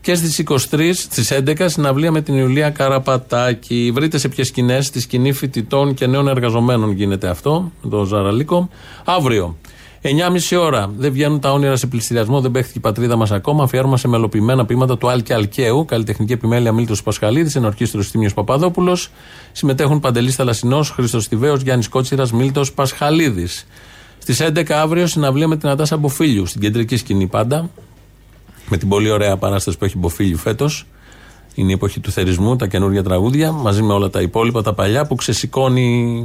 [0.00, 3.90] Και στις 23, στις 11, συναυλία με την Ιουλία Καραπατάκη.
[3.94, 8.68] Βρείτε σε ποιες σκηνές, στη σκηνή φοιτητών και νέων εργαζομένων γίνεται αυτό, με τον Ζαραλίκο.
[9.04, 9.56] Αύριο,
[10.06, 10.90] 9.30 ώρα.
[10.96, 13.62] Δεν βγαίνουν τα όνειρα σε πληστηριασμό, δεν παίχτηκε η πατρίδα μας ακόμα.
[13.62, 19.10] Αφιέρωμα σε μελοποιημένα ποίηματα του Άλκη Αλκαίου, καλλιτεχνική επιμέλεια Μίλτος Πασχαλίδης, ενορχίστρο Τίμιο Παπαδόπουλος.
[19.52, 23.66] Συμμετέχουν Παντελής Θαλασσινός, Χρήστος Τιβαίο, Γιάννης Κότσιρας, Μίλτος Πασχαλίδης.
[24.18, 27.70] Στις 11 αύριο συναυλία με την Ατάσα Μποφίλιου, στην κεντρική σκηνή πάντα.
[28.68, 30.86] Με την πολύ ωραία παράσταση που έχει Μποφίλιου φέτος.
[31.54, 35.06] Είναι η εποχή του θερισμού, τα καινούργια τραγούδια, μαζί με όλα τα υπόλοιπα, τα παλιά
[35.06, 36.24] που ξεσηκώνει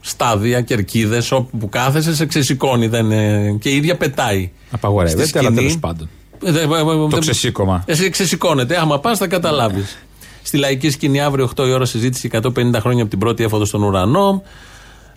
[0.00, 2.86] στάδια, κερκίδες, όπου που κάθεσαι, σε ξεσηκώνει.
[2.86, 4.50] Δεν, ε, και η ίδια πετάει.
[4.70, 5.60] Απαγορεύεται, Στη αλλά σκηνή.
[5.62, 6.08] τέλος πάντων.
[6.44, 7.82] Ε, δε- ε, ε, Το δεν- ξεσήκωμα.
[7.86, 8.80] Εσύ ξεσηκώνεται.
[8.80, 9.98] Άμα πας, θα καταλάβεις.
[10.42, 13.82] Στη λαϊκή σκηνή αύριο 8 η ώρα συζήτηση 150 χρόνια από την πρώτη έφοδο στον
[13.82, 14.42] ουρανό.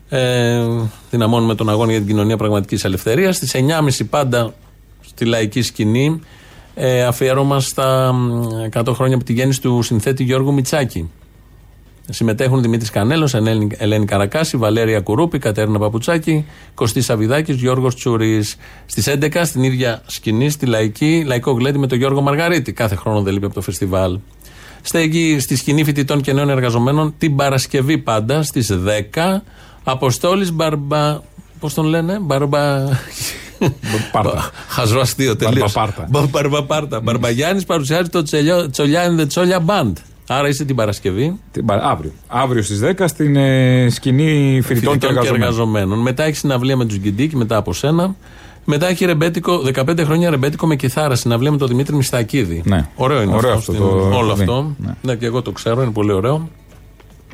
[0.10, 0.62] Ε,
[1.12, 3.36] δυναμώνουμε τον αγώνα για την κοινωνία πραγματικής ελευθερίας.
[3.36, 4.54] Στις 9.30 πάντα
[5.02, 6.20] στη λαϊκή σκηνή
[6.76, 8.42] ε, αφιέρωμα στα μ,
[8.74, 11.10] 100 χρόνια από τη γέννηση του συνθέτη Γιώργου Μιτσάκη.
[12.10, 18.56] Συμμετέχουν Δημήτρης Κανέλος, Ελένη, Ελένη Καρακάση, Βαλέρια Κουρούπη, Κατέρινα Παπουτσάκη, Κωστής Σαβιδάκη, Γιώργος Τσουρής.
[18.86, 22.74] Στις 11 στην ίδια σκηνή, στη λαϊκή, λαϊκό γλέντι με τον Γιώργο Μαργαρίτη.
[22.74, 24.20] Κάθε χρόνο δεν λείπει από το φεστιβάλ.
[24.82, 29.44] Στέγει στη σκηνή φοιτητών και νέων εργαζομένων την Παρασκευή πάντα στις 10.
[29.84, 31.20] Αποστόλης Μπαρμπα.
[31.60, 32.88] Πώς τον λένε, Μπαρμπα.
[34.12, 34.50] Πάρτα.
[34.68, 35.74] Χαζό αστείο τελείως.
[35.74, 36.28] Μπαρμπαπάρτα.
[36.30, 37.02] Μπαρμπαπάρτα.
[37.02, 39.94] Μπαρμπαγιάννης παρουσιάζει το τσελιό- Τσολιά and the Τσόλια Band.
[40.28, 41.40] Άρα είσαι την Παρασκευή.
[41.52, 42.12] Την πα- Αύριο.
[42.28, 46.00] Αύριο στις 10 στην ε, σκηνή φοιτητών και Φοιτητών εργαζομένων.
[46.00, 48.16] Μετά έχει συναυλία με τους Γκιντίκη, μετά από σένα.
[48.66, 52.62] Μετά έχει ρεμπέτικο, 15 χρόνια ρεμπέτικο με κιθάρα, συναυλία με τον Δημήτρη Μιστακίδη.
[52.66, 52.88] Ναι.
[52.96, 53.72] Ωραίο είναι Ωραίο αυτό.
[53.72, 54.42] αυτό στην- το όλο έχω δει.
[54.42, 54.76] αυτό.
[54.78, 54.94] Ναι.
[55.02, 55.16] Ναι.
[55.16, 56.50] και εγώ το ξέρω, είναι πολύ ωραίο.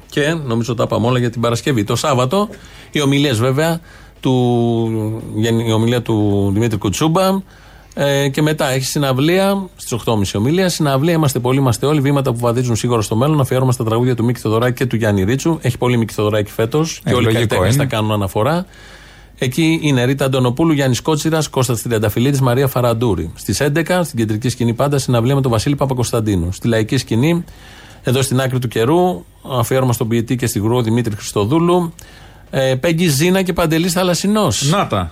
[0.10, 1.84] Και νομίζω τα είπαμε όλα για την Παρασκευή.
[1.84, 2.49] Το Σάββατο,
[2.91, 3.80] οι ομιλίες βέβαια,
[4.19, 4.34] του,
[5.67, 7.41] η ομιλία του Δημήτρη Κουτσούμπα.
[8.02, 10.70] Ε, και μετά έχει συναυλία στις 8.30 ομιλία.
[10.70, 12.02] Συναυλία είμαστε πολλοί, είμαστε όλοι.
[12.02, 13.40] Βήματα που βαδίζουν σίγουρα στο μέλλον.
[13.40, 15.58] Αφιέρωμα στα τραγούδια του Μίκη Θοδωράκη και του Γιάννη Ρίτσου.
[15.62, 17.02] Έχει πολύ Μίκη Θοδωράκη φέτος.
[17.04, 17.84] και όλοι οι λογικό καλλιτέχνες είναι.
[17.84, 18.66] θα κάνουν αναφορά.
[19.38, 23.32] Εκεί είναι Ρίτα Αντωνοπούλου, Γιάννης Κότσιρας, Κώστας Τριανταφυλλίδης, Μαρία Φαραντούρη.
[23.36, 26.52] Στις 11 στην κεντρική σκηνή πάντα συναυλία με τον Βασίλη Παπακοσταντίνου.
[26.52, 27.44] Στη λαϊκή σκηνή,
[28.04, 29.26] εδώ στην άκρη του καιρού,
[29.60, 31.94] αφιέρωμα στον ποιητή και στη γρούο Δημήτρη Χριστοδούλου.
[32.50, 34.70] Ε, Πέγγι Ζήνα και Παντελής Θαλασσινός.
[34.70, 35.12] Να τα.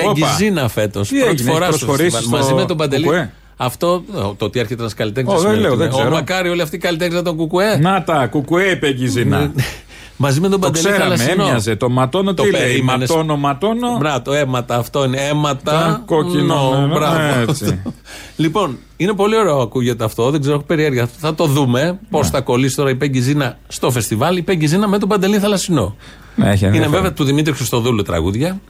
[0.00, 0.34] Πέγγι Όπα.
[0.38, 1.08] Ζήνα φέτος.
[1.08, 2.42] Τι Πρώτη έγινε, φορά έχεις στο προσχωρήσει φεστιβάλ.
[2.42, 3.04] στο Μαζί με τον Παντελή.
[3.04, 5.34] Κουκουέ; Αυτό, ε, το ότι έρχεται ένας καλλιτέχνης.
[5.34, 6.10] Ω, δεν λέω, δεν ξέρω.
[6.10, 7.76] Μακάρι όλοι αυτοί οι καλλιτέχνες τον Κουκουέ.
[7.78, 9.52] Να τα, κουκουέ Πεγγιζίνα.
[10.18, 11.42] Μαζί με τον Το Παντελή ξέραμε, Θαλασσινό.
[11.42, 11.76] έμοιαζε.
[11.76, 12.60] Το ματώνο Το τι λέει.
[12.60, 13.08] περίμενες.
[13.08, 13.96] Ματώνο, ματώνο.
[13.98, 15.16] Μπράβο, το αίματα αυτό είναι.
[15.20, 15.70] Αίματα.
[15.72, 17.18] Τα κόκκινο, νο, ναι, μπράβο.
[17.50, 17.82] έτσι.
[18.36, 20.30] λοιπόν, είναι πολύ ωραίο ακούγεται αυτό.
[20.30, 21.08] Δεν ξέρω, έχω περιέργεια.
[21.18, 22.30] Θα το δούμε πώς Ναι.
[22.30, 24.36] θα κολλήσει τώρα η Πέγγι Ζήνα στο φεστιβάλ.
[24.36, 25.96] Η Πέγγι Ζήνα με τον Παντελή Θαλασσινό.
[26.34, 26.90] Ναι, έχει Είναι ενδιαφέρον.
[26.90, 28.60] βέβαια του Δημήτρη Χριστοδούλου τραγούδια.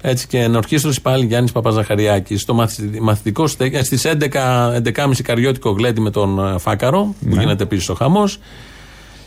[0.00, 2.40] Έτσι και ενορχίστρωση πάλι Γιάννης Παπαζαχαριάκης.
[2.40, 3.84] Στο μαθη- μαθητικό στέκι.
[3.84, 7.40] Στις 11, 11.30 καριώτικο γλέντι με τον ε, Φάκαρο, που Ναι.
[7.40, 8.38] γίνεται επίση ο χαμός.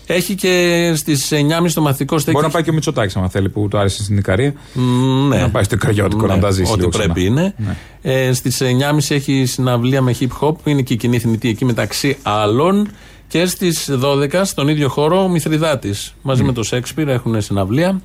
[0.05, 2.31] Έχει και στις 9.30 το μαθητικό στέκι.
[2.31, 4.53] Μπορεί να πάει και ο Μητσοτάκης, αν θέλει, που του άρεσε στην Ικαρία.
[4.73, 5.37] Μ, ναι.
[5.41, 7.41] Να πάει στο Καριώτικο να τα ζήσει Ό,τι λίγο πρέπει ξανά.
[7.41, 7.53] είναι.
[7.57, 7.75] Ναι.
[8.01, 11.65] Ε, Στις 9.30 έχει συναυλία με hip hop, που είναι και η κοινή θνητή εκεί
[11.65, 12.87] μεταξύ άλλων.
[13.27, 15.93] Και στις 12 στον ίδιο χώρο ο Μηθριδάτη.
[16.21, 18.01] Μαζί με το Σέξπιρ έχουν συναυλία.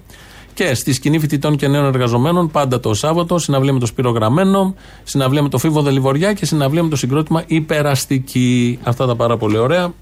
[0.57, 4.75] Και στη σκηνή φοιτητών και νέων εργαζομένων, πάντα το Σάββατο, συναυλία με το Σπύρο Γραμμένο,
[5.05, 8.79] συναυλία με το Φίβο Δελιβοριά και συναυλία με το συγκρότημα Υπεραστική.
[8.83, 9.93] Αυτά τα πάρα πολύ ωραία.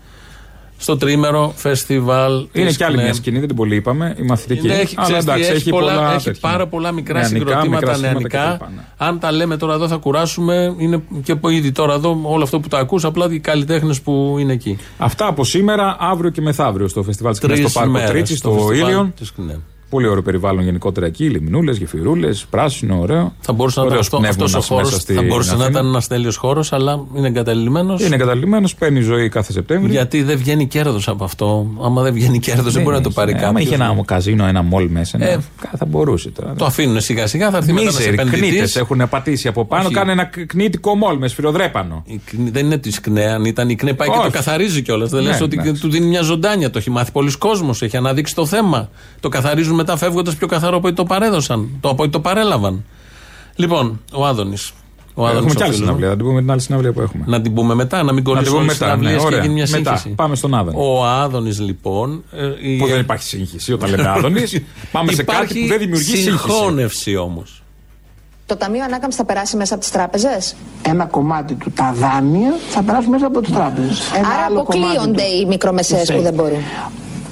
[0.77, 2.47] Στο τρίμερο φεστιβάλ.
[2.53, 3.05] Είναι της κι άλλη ΚΝΕ.
[3.05, 4.67] μια σκηνή, δεν την πολύ είπαμε, η μαθητική.
[4.67, 6.51] Ναι, έχει, αλλά ξέρεις τι, εντάξει, έχει, έχει πολλά, πολλά έχει τέτοια.
[6.51, 8.65] πάρα πολλά μικρά Νεανικά, συγκροτήματα μικρά σχήματα νεανικά.
[8.65, 8.83] κτλ, ναι.
[8.97, 10.75] Αν τα λέμε τώρα εδώ θα κουράσουμε.
[10.79, 14.37] Είναι και από ήδη τώρα εδώ όλο αυτό που τα ακούς, απλά οι καλλιτέχνες που
[14.39, 14.79] είναι εκεί.
[14.99, 18.37] Αυτά από σήμερα, αύριο και μεθαύριο στο φεστιβάλ της Κρήτη, Τρεις στο Πάρκο μέρες Τρίτσι,
[18.37, 19.15] στο στο φεστιβάλ Ήλιον.
[19.85, 19.91] Της ΚΝΕ.
[19.91, 23.35] Πολύ ωραίο περιβάλλον γενικότερα εκεί, λιμνούλες, γεφυρούλες, πράσινο, ωραίο.
[23.41, 24.85] Θα μπορούσε να ήταν Ωραίος αυτό, αυτός ο πνεύμονας χώρο.
[24.85, 25.71] μέσα στη Θα μπορούσε να Αθήνα.
[25.79, 28.03] ήταν ένας τέλειος χώρος, αλλά είναι εγκαταλειμμένος.
[28.07, 29.93] Είναι καταλημμένο, παίρνει ζωή κάθε Σεπτέμβριο.
[29.93, 31.67] Γιατί δεν βγαίνει κέρδος από αυτό.
[31.83, 33.51] Άμα δεν βγαίνει κέρδος, δεν μπορεί να το πάρει ναι, κάποιος.
[33.51, 35.39] Άμα είχε ένα καζίνο, ένα μόλ μέσα, ναι, Ε,
[35.79, 36.55] θα μπορούσε τώρα.
[36.55, 38.49] Το αφήνουν σιγά σιγά, θα έρθει μετά ένα Μίζεροι επενδυτής.
[38.49, 39.95] κνήτες έχουν πατήσει από πάνω, Όχι.
[39.95, 42.03] κάνει ένα κ- κνήτικο μόλ με σφυροδρέπανο.
[42.07, 44.25] Η ΚΝΕ Δεν είναι της ΚΝΕ, αν ήταν η ΚΝΕ πάει και Όχι.
[44.27, 45.11] το καθαρίζει κιόλας.
[45.11, 45.81] Δεν Ναι, λες ότι εντάξει.
[45.83, 46.71] του δίνει μια ζωντάνια.
[46.71, 48.89] Το έχει μάθει πολλοί κόσμος, έχει αναδείξει το θέμα.
[49.21, 51.69] Το καθαρίζουν μετά φεύγοντας πιο καθαρό από ό,τι το παρέδωσαν.
[51.81, 52.85] Το από ό,τι το παρέλαβαν.
[53.57, 54.73] Λοιπόν, ο Άδωνης.
[55.15, 55.97] Ο Άδωνης Έχουμε ο κι άλλη φίλος μου.
[55.97, 57.25] συναυλία, θα την πούμε την άλλη συναυλία που έχουμε.
[57.27, 58.97] Να την πούμε μετά, να μην Να την κολλήσουμε πούμε όλες τις μετά.
[58.97, 59.41] Ναι, συναυλίες και ωραία.
[59.41, 59.91] γίνει μια Μετά.
[59.97, 60.15] σύγχυση.
[60.15, 60.77] Πάμε στον Άδωνη.
[60.81, 62.25] Ο Άδωνης λοιπόν.
[62.33, 64.61] ε, η- Που δεν υπάρχει σύγχυση όταν λέμε Άδωνης.
[64.93, 66.31] Πάμε σε κάτι Υπάρχει που δεν δημιουργεί σύγχυση.
[66.31, 67.63] Συγχώνευση όμως.
[68.47, 72.83] Το Ταμείο Ανάκαμψης θα περάσει μέσα από τις τράπεζες; Ένα κομμάτι του, τα δάνεια, θα
[72.83, 74.01] περάσει μέσα από τις τράπεζες.
[74.11, 76.59] Άρα αποκλείονται οι μικρομεσαίες που δεν μπορούν.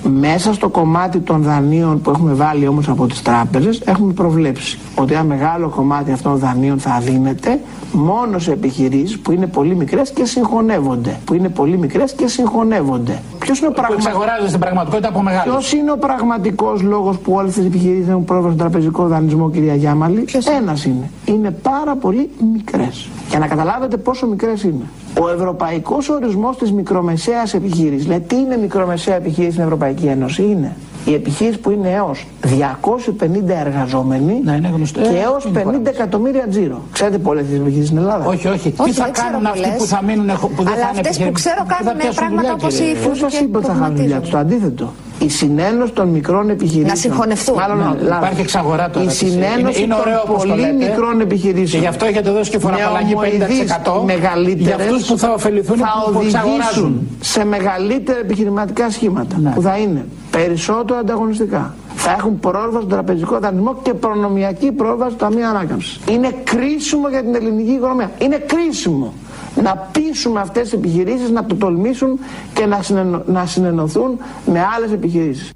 [0.05, 5.13] Μέσα στο κομμάτι των δανείων που έχουμε βάλει όμως από τις τράπεζες έχουμε προβλέψει ότι
[5.13, 7.61] ένα μεγάλο κομμάτι αυτών των δανείων θα δίνεται
[7.93, 11.21] μόνο σε επιχειρήσεις που είναι πολύ μικρές και συγχωνεύονται.
[11.25, 13.23] Που είναι πολύ μικρές και συγχωνεύονται.
[13.43, 14.07] Ποιος είναι ο Που πραγματικός...
[14.07, 15.53] εξαγοράζεται στην πραγματικότητα από μεγάλους.
[15.55, 19.75] Ποιος είναι ο πραγματικός λόγος που όλες τις επιχειρήσεις έχουν πρόβλημα στον τραπεζικό δανεισμό, κυρία
[19.75, 20.25] Γιάμαλη;
[20.59, 21.11] Ένας είναι.
[21.25, 23.09] Είναι πάρα πολύ μικρές.
[23.29, 24.85] Για να καταλάβετε πόσο μικρές είναι.
[25.21, 28.03] Ο ευρωπαϊκός ορισμός της μικρομεσαίας επιχείρησης.
[28.03, 33.55] Δηλαδή, τι είναι μικρομεσαία επιχείρηση στην Ευρωπαϊκή Ένωση, είναι η επιχείρηση που είναι έως 250
[33.67, 35.01] εργαζόμενοι Ναι, είναι γνωστό.
[35.01, 36.83] και Ε, έως είναι 50 πάρα εκατομμύρια τζίρο.
[36.93, 38.25] Ξέρετε πολλές τις επιχειρήσει στην Ελλάδα.
[38.27, 38.71] Όχι, όχι.
[38.71, 39.77] Τι Όχι, θα δεν ξέρω κάνουν αυτοί πολλές.
[39.79, 41.83] που θα μείνουν έχω- που δεν Αλλά θα είναι αυτές που επιχειρημα- ξέρω που θα
[41.85, 42.93] κάνουν πιάσουν πράγματα δουλειά, όπως κύριε.
[42.93, 44.87] η Πώ σα και είπα ότι θα κάνουν δουλειά τους, το αντίθετο.
[45.27, 46.87] Η συνένωση των μικρών επιχειρήσεων.
[46.87, 47.55] Να συγχωνευτούν.
[47.63, 48.17] Μάλλον, Ναι, λάθος.
[48.23, 50.85] υπάρχει εξαγορά τώρα, Η της- συνένωση είναι- είναι ωραίο των όπως το πολύ λέτε.
[50.85, 51.71] μικρών επιχειρήσεων.
[51.71, 54.03] Και γι' αυτό έχετε δώσει και φοροαπαλλαγή 50%.
[54.13, 56.85] μεγαλύτερες Για αυτούς που θα ωφεληθούν θα που εξαγοράζουν.
[56.85, 59.51] οδηγήσουν σε μεγαλύτερα επιχειρηματικά σχήματα Ναι.
[59.55, 60.05] που θα είναι
[60.37, 61.75] περισσότερο ανταγωνιστικά.
[61.95, 66.01] Θα έχουν πρόσβαση στον τραπεζικό δανεισμό και προνομιακή πρόσβαση στο Ταμείο Ανάκαμψης.
[66.11, 68.11] Είναι κρίσιμο για την ελληνική οικονομία.
[68.19, 69.15] Είναι κρίσιμο
[69.63, 72.19] να πείσουμε αυτές τις επιχειρήσεις να το τολμήσουν
[72.55, 75.51] και να, συνενω- να συνενωθούν με άλλες επιχειρήσεις.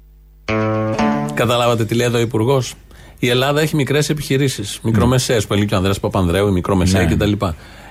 [1.33, 2.73] Καταλάβατε τι λέει εδώ ο Υπουργός.
[3.19, 7.15] Η Ελλάδα έχει μικρές επιχειρήσεις, μικρομεσαίες, που έλεγε και ο Ανδρέας Παπανδρέου, η μικρομεσαία Ναι.
[7.15, 7.31] κτλ.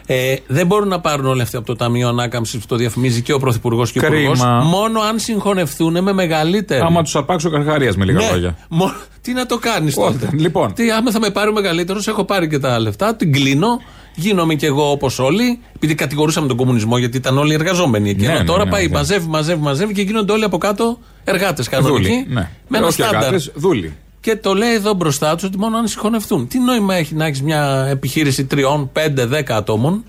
[0.09, 3.33] Ε, δεν μπορούν να πάρουν όλοι αυτοί από το Ταμείο Ανάκαμψης που το διαφημίζει και
[3.33, 4.19] ο Πρωθυπουργός και ο Κρίμα.
[4.21, 4.40] Υπουργός.
[4.64, 6.81] Μόνο αν συγχωνευτούν με μεγαλύτερη.
[6.81, 8.57] Άμα τους αρπάξει ο Καρχαρίας με λίγα Ναι, λόγια.
[8.69, 10.75] μόνο- τι να το κάνεις τότε; Πότε, λοιπόν.
[10.75, 13.69] Τι, άμα θα με πάρει ο μεγαλύτερος, έχω πάρει και τα λεφτά, την κλείνω,
[14.14, 15.61] γίνομαι κι εγώ όπως όλοι.
[15.77, 18.25] Επειδή κατηγορούσαμε τον κομμουνισμό, γιατί ήταν όλοι εργαζόμενοι εκεί.
[18.25, 18.92] Ναι, Ενώ ναι, τώρα ναι, πάει, ναι.
[18.97, 22.03] μαζεύει, μαζεύει, μαζεύει και γίνονται όλοι από κάτω εργάτες κανονικοί.
[22.09, 22.27] Δούλοι.
[22.29, 22.49] Ναι.
[22.69, 23.16] Με ένα Όχι στάνταρ.
[23.23, 23.95] εργάτες, δούλοι.
[24.27, 26.49] Και το λέει εδώ μπροστά τους ότι μόνο αν συγχωνευτούν.
[26.49, 30.05] Τι νόημα έχει να έχεις μια επιχείρηση τριών, πέντε, δέκα ατόμων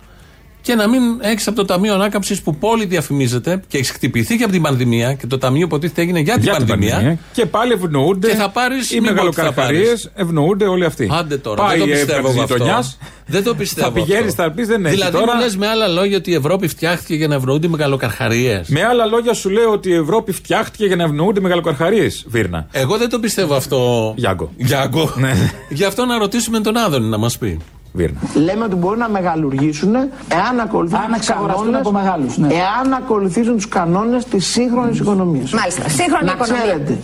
[0.68, 4.44] και να μην έχεις από το Ταμείο Ανάκαμψης που πόλη διαφημίζεται και έχεις χτυπηθεί και
[4.44, 7.18] από την πανδημία και το Ταμείο υποτίθεται έγινε για, Για την πανδημία.
[7.34, 10.12] Και πάλι ευνοούνται Και θα πάρεις, οι μην πω τι θα μεγαλοκαρχαρίε, πάρεις.
[10.16, 11.10] ευνοούνται όλοι αυτοί.
[11.12, 12.56] Άντε τώρα, Πάει δεν το η πιστεύω έβγα εγώ της αυτό.
[12.64, 13.88] γειτονιάς, Δεν το πιστεύω.
[13.88, 14.44] Θα πηγαίνεις, αυτό.
[14.44, 15.36] θα πεις δεν έχει Δηλαδή, τώρα.
[15.36, 18.62] μου λες με άλλα λόγια ότι η Ευρώπη φτιάχτηκε για να ευνοούνται οι μεγαλοκαρχαρίε.
[18.68, 22.68] Με άλλα λόγια σου λέω ότι η Ευρώπη φτιάχτηκε για να ευνοούνται οι μεγαλοκαρχαρίε, Βίρνα.
[22.72, 24.14] Εγώ δεν το πιστεύω αυτό.
[24.18, 24.52] Γιάγκο.
[24.58, 25.14] Γιάγκο.
[25.18, 25.34] Ναι.
[25.70, 27.60] Γι' αυτό να ρωτήσουμε τον Άδωνη να μας πει.
[27.98, 28.18] Βίρνα.
[28.34, 32.48] Λέμε ότι μπορούν να μεγαλουργήσουν εάν ακολουθήσουν Αν τους εξαγοραστούν κανόνες- από μεγάλους, ναι.
[32.48, 35.52] Εάν ακολουθήσουν τους κανόνες της σύγχρονης οικονομίας.
[35.54, 35.90] Μάλιστα.
[35.90, 36.62] Σύγχρονη να οικονομία.
[36.64, 36.98] Ξέρετε,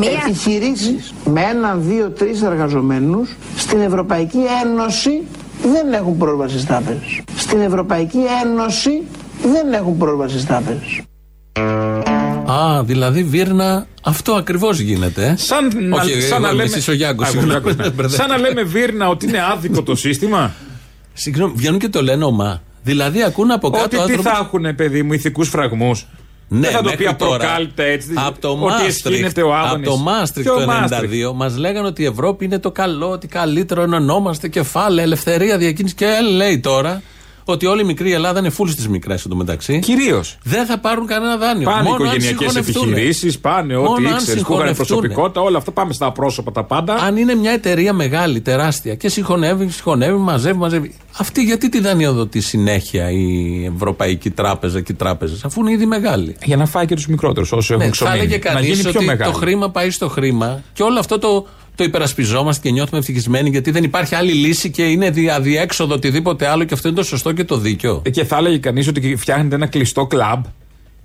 [0.00, 5.22] Μία- επιχειρήσεις με έναν, δύο, τρεις εργαζομένους στην Ευρωπαϊκή Ένωση
[5.72, 7.20] δεν έχουν πρόσβαση στις τράπεζες.
[7.36, 9.02] Στην Ευρωπαϊκή Ένωση
[9.52, 11.00] δεν έχουν πρόσβαση στις τράπεζες.
[12.50, 15.26] Α, δηλαδή Βίρνα, αυτό ακριβώς γίνεται.
[15.26, 15.34] ε.
[15.36, 16.62] Σαν, να, Όχι, σαν εγώ να είμαι λέμε.
[16.62, 17.92] εσείς ο Γιάνγκος, Α, εγώ συγγνώμη, Γιάνγκος, ναι.
[17.94, 18.22] μπερδεύτηκα.
[18.28, 20.54] Σαν να λέμε Βίρνα ότι είναι άδικο το σύστημα.
[21.12, 22.62] Συγγνώμη, βγαίνουν και το λένε ομά.
[22.82, 26.06] Δηλαδή ακούν από κάτω Ότι τι άνθρωπους- θα έχουν, παιδί μου, ηθικούς φραγμούς.
[26.48, 27.34] Ναι, δεν θα το μέχρι πει τώρα.
[27.34, 28.12] απροκάλυπτα έτσι.
[28.26, 29.88] Από το ότι Μάστριχτ, εσχύνεται ο από Άδωνης.
[29.88, 33.26] το Μάστριχτ Ποιο το Μάστριχτ; 92 μας λέγανε ότι η Ευρώπη είναι το καλό, ότι
[33.26, 35.94] καλύτερο ενωνόμαστε, κεφάλαια, ελευθερία διακίνηση.
[35.94, 37.02] Και λέει τώρα
[37.52, 39.78] ότι όλη η μικρή Ελλάδα είναι φούλη στις μικρές εντωμεταξύ.
[39.78, 40.38] Κυρίως.
[40.42, 41.64] Δεν θα πάρουν κανένα δάνειο.
[41.70, 42.88] Πάνε Μόνο αν οικογενειακές συγχωνευτούν.
[42.88, 44.86] επιχειρήσεις, πάνε Μόνο ό,τι αν ήξερες που είχαν συγχωνευτούν.
[44.86, 46.94] προσωπικότητα, όλα αυτά πάμε στα πρόσωπα τα πάντα.
[46.94, 50.94] Αν είναι μια εταιρεία μεγάλη, τεράστια και συγχωνεύει, συγχωνεύει, μαζεύει, μαζεύει.
[51.18, 56.36] Αυτή γιατί τη δανειοδοτεί συνέχεια η Ευρωπαϊκή Τράπεζα και οι τράπεζες, αφού είναι ήδη μεγάλη;
[56.44, 58.18] Για να φάει και τους μικρότερους όσοι έχουν Ναι, θα ξομείνει.
[58.18, 59.32] έλεγε Να κανείς γίνει πιο ότι μεγάλη.
[59.32, 63.70] το χρήμα πάει στο χρήμα και όλο αυτό το το υπερασπιζόμαστε και νιώθουμε ευτυχισμένοι γιατί
[63.70, 67.32] δεν υπάρχει άλλη λύση και είναι δι- αδιέξοδο οτιδήποτε άλλο και αυτό είναι το σωστό
[67.32, 68.02] και το δίκιο.
[68.04, 70.44] Ε, Και θα έλεγε κανείς ότι φτιάχνετε ένα κλειστό κλαμπ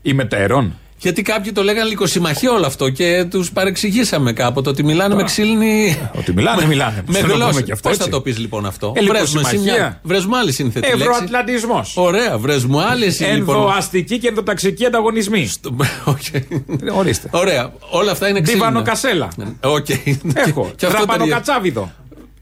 [0.02, 0.74] ημετέρων.
[1.06, 5.98] Γιατί κάποιοι το λέγανε λικοσυμμαχία όλο αυτό και τους παρεξηγήσαμε κάποτε ότι μιλάνε με ξύλινη.
[6.18, 7.04] Ότι μιλάνε, μιλάνε.
[7.08, 7.62] με Θέλω να πούμε γλώσσα.
[7.62, 8.16] και αυτό, Πώς θα έτσι.
[8.16, 9.74] το πεις λοιπόν αυτό; Ε, Βρες μου εσύ λικοσυμμαχία.
[9.74, 11.02] μια- Βρες μου άλλη σύνθετη λέξη.
[11.02, 11.94] Ευρωατλαντισμός.
[11.98, 13.56] Ωραία, βρες μου άλλη εσύ λοιπόν.
[13.56, 15.52] Ενδοαστική και ενδοταξική ανταγωνισμοί.
[16.16, 16.48] Όχι.
[16.92, 17.30] Ορίστε.
[17.32, 17.72] Ωραία.
[17.90, 18.66] Όλα αυτά είναι ξύλινα.
[18.66, 19.28] Ντιβανοκασέλα.
[19.64, 19.86] Οκ.
[20.34, 20.72] Έχω.
[20.76, 21.92] Και αυτό Δραπανοκατσάβιδο.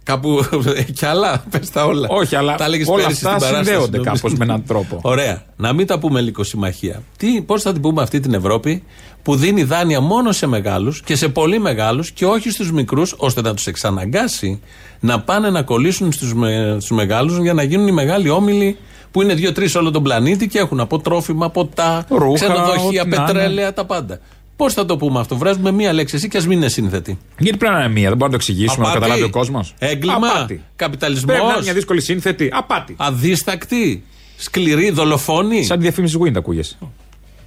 [0.03, 0.45] Κάπου
[0.93, 2.07] κι άλλα, πες τα όλα.
[2.11, 4.13] Όχι, αλλά τα έλεγες όλα πέρυσι αυτά στην παράσταση, συνδέονται νομίζω.
[4.13, 4.99] κάπως με έναν τρόπο.
[5.01, 5.43] Ωραία.
[5.55, 7.03] Να μην τα πούμε λυκοσυμμαχία.
[7.17, 8.83] Τι, πώς θα την πούμε αυτή την Ευρώπη
[9.21, 13.41] που δίνει δάνεια μόνο σε μεγάλους και σε πολύ μεγάλους και όχι στους μικρούς ώστε
[13.41, 14.61] να τους εξαναγκάσει
[14.99, 18.77] να πάνε να κολλήσουν στους, με, στους μεγάλους για να γίνουν οι μεγάλοι όμιλοι
[19.11, 23.15] που είναι δύο-τρεις όλο τον πλανήτη και έχουν από τρόφιμα, ποτά, Ρούχα, ξενοδοχεία, ό,τι να
[23.15, 23.25] είναι.
[23.25, 24.19] πετρέλαια, τα πάντα.
[24.55, 27.17] Πώς θα το πούμε αυτό, Βράζουμε μία λέξη εσύ και ας μην είναι σύνθετη.
[27.39, 28.99] Γιατί πρέπει να είναι μία, δεν μπορεί να το εξηγήσουμε, να Απάτη.
[28.99, 29.73] καταλάβει ο κόσμος.
[29.79, 30.47] Έγκλημα.
[30.75, 31.25] Καπιταλισμός.
[31.25, 32.49] Πρέπει να είναι μια δύσκολη σύνθετη.
[32.53, 32.95] Απάτη.
[32.97, 34.03] Αδίστακτη,
[34.37, 35.63] σκληρή, δολοφόνη.
[35.63, 36.77] Σαν τη διαφήμιση Wind ακούγεσαι.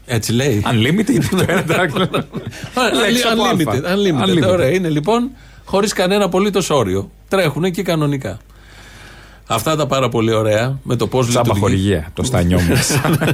[0.06, 0.62] Έτσι λέει.
[0.66, 1.24] Unlimited.
[1.36, 3.00] το ένα, το άλλο.
[3.00, 4.24] Λέξη από Unlimited, αλφα.
[4.24, 4.44] unlimited.
[4.44, 4.48] Unlimited.
[4.50, 5.30] Ωραία, είναι λοιπόν
[5.64, 7.10] χωρίς κανένα απολύτως όριο.
[7.28, 8.38] Τρέχουν εκεί κανονικά.
[9.46, 11.60] Αυτά τα πάρα πολύ ωραία με το πώς Τσάμπα λειτουργεί.
[11.60, 12.76] χορηγία, το στάνιό μου.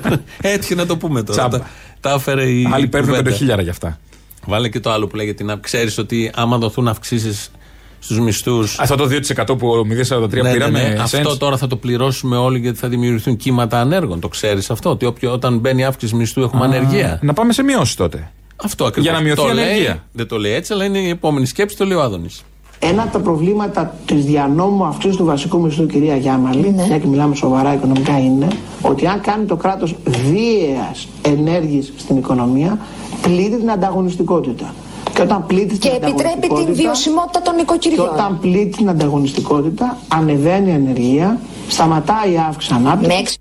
[0.53, 1.39] Έτυχε να το πούμε τώρα.
[1.39, 1.59] Τσάμπα.
[1.59, 1.69] Τα,
[2.01, 2.69] τα έφερε η.
[2.73, 3.25] Άλλοι παίρνουν κουβέντα.
[3.25, 3.99] πέντε χιλιάρα γι' αυτά.
[4.47, 7.51] Βάλε και το άλλο που λέγεται να ξέρεις ότι άμα δοθούν αυξήσεις
[7.99, 8.65] στους μισθού.
[8.79, 9.09] Αυτό το
[9.53, 10.89] 2% που ο 043 πήραμε.
[10.89, 11.39] Ναι, Αυτό cents.
[11.39, 14.21] τώρα θα το πληρώσουμε όλοι γιατί θα δημιουργηθούν κύματα ανέργων.
[14.21, 14.91] Το ξέρεις αυτό.
[14.91, 17.19] Ότι όποιο, όταν μπαίνει αύξηση μισθού έχουμε Α, ανεργία.
[17.23, 18.31] Να πάμε σε μειώσεις τότε.
[18.57, 19.11] Αυτό ακριβώς.
[19.11, 20.05] Για να μειωθεί η ανεργία.
[20.13, 22.43] Δεν το λέει έτσι, αλλά είναι η επόμενη σκέψη, το λέει ο Άδωνης.
[22.85, 27.35] Ένα από τα προβλήματα της διανόμου αυτού του βασικού μισθού, κυρία Γιάμαλη, μια και μιλάμε
[27.35, 28.47] σοβαρά οικονομικά, είναι
[28.83, 32.79] ότι αν κάνει το κράτος βίαιας ενέργειε στην οικονομία,
[33.23, 34.75] πλήττει την ανταγωνιστικότητα.
[35.15, 38.09] Και όταν πλήττει Και την επιτρέπει την ανταγωνιστικότητα- βιωσιμότητα των Και οικοκυριών.
[38.09, 43.37] όταν πλήττει την ανταγωνιστικότητα, ανεβαίνει η ανεργία, σταματάει η αύξηση ανάπτυξης.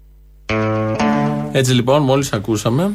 [1.52, 2.94] Έτσι λοιπόν, μόλις ακούσαμε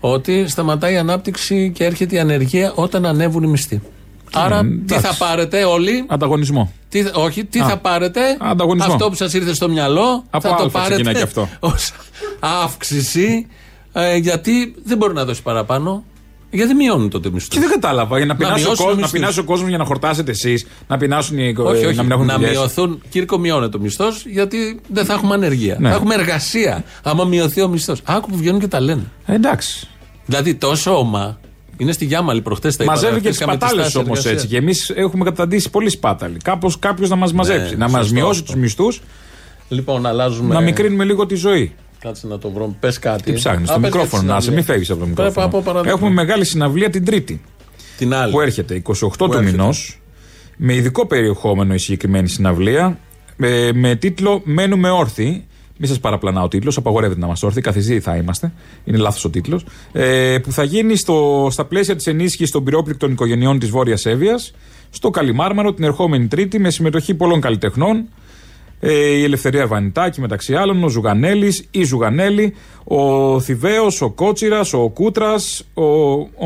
[0.00, 3.80] ότι σταματάει η ανάπτυξη και έρχεται η ανεργία όταν ανέβουν οι μισθοί.
[4.32, 5.06] Άρα, τι εντάξει.
[5.06, 6.72] θα πάρετε όλοι; Ανταγωνισμό.
[6.88, 8.92] Τι, θα- όχι, τι Α, θα πάρετε; ανταγωνισμό.
[8.92, 10.24] Αυτό που σας ήρθε στο μυαλό.
[10.30, 11.48] Από θα το Α πάρετε ξεκινάει και αυτό.
[11.60, 11.92] ως
[12.40, 13.46] αύξηση.
[13.92, 16.04] ε, γιατί δεν μπορεί να δώσει παραπάνω.
[16.50, 17.48] Γιατί μειώνουν τότε μισθού.
[17.48, 18.16] Και δεν κατάλαβα.
[18.16, 19.20] Για να πεινάσει ο, μειώσουν κόσμος, να μισθούς.
[19.20, 21.96] πεινάσει ο κόσμος για να χορτάσετε εσείς, να πεινάσουν οι Όχι, ε, όχι.
[21.96, 22.50] να μην έχουν να δουλειές.
[22.56, 23.02] μειωθούν.
[23.10, 25.76] Κύρκο, μειώνεται ο μισθός γιατί δεν θα έχουμε ανεργία.
[25.80, 25.88] Ναι.
[25.88, 26.84] Θα έχουμε εργασία.
[27.02, 28.00] Άμα μειωθεί ο μισθός.
[28.04, 29.02] Άκου που βγαίνουν και τα λένε.
[29.26, 29.88] Ε, εντάξει.
[30.26, 31.38] Δηλαδή τόσο όμα.
[31.80, 34.34] Είναι στη Γιάμαλη προχτές τα Μαζεύει είπα, και τις είχαμε τη πατάλες στάση όμως εργασίας.
[34.34, 34.46] έτσι.
[34.46, 36.36] Και εμείς έχουμε καταντήσει πολύ σπάταλοι.
[36.44, 38.52] Κάπως κάποιος να μας μαζέψει, να μας Ναι, σωστό μειώσει αυτό.
[38.52, 39.00] τους μισθούς,
[39.68, 40.54] Λοιπόν, αλλάζουμε.
[40.54, 41.72] να μικρύνουμε λίγο τη ζωή.
[42.00, 42.76] Κάτσε να το βρω.
[42.80, 43.22] Πες κάτι.
[43.22, 44.72] Τι ψάχνεις, Α, το πες μικρόφωνο για να τη σε, μην συναυλία.
[44.86, 45.46] φεύγεις από το Πρέπει μικρόφωνο.
[45.46, 45.96] από παράδειγμα.
[45.98, 47.40] Έχουμε μεγάλη συναυλία την Τρίτη.
[47.98, 48.32] Την άλλη.
[48.32, 49.50] Που έρχεται 28 του έρχεται.
[49.50, 50.00] μηνός.
[50.56, 52.98] Με ειδικό περιεχόμενο η συγκεκριμένη συναυλία.
[53.40, 55.46] ε, με τίτλο Μένουμε όρθιοι.
[55.80, 58.52] Μην σας παραπλανά ο τίτλος, απαγορεύεται να είμαστε όρθιοι, καθιστοί θα είμαστε.
[58.84, 59.64] Είναι λάθος ο τίτλος.
[59.92, 64.54] Ε, που θα γίνει στο, στα πλαίσια της ενίσχυσης των πυρόπληκτων οικογενειών της Βόρειας Εύβοιας,
[64.90, 68.08] στο Καλιμάρμαρο, την ερχόμενη Τρίτη, με συμμετοχή πολλών καλλιτεχνών.
[68.80, 72.54] Ε, η Ελευθερία Βανιτάκη μεταξύ άλλων, ο Ζουγανέλης, η Ζουγανέλη,
[72.84, 75.84] ο Θηβαίος, ο Κότσιρας, ο Κούτρας, ο,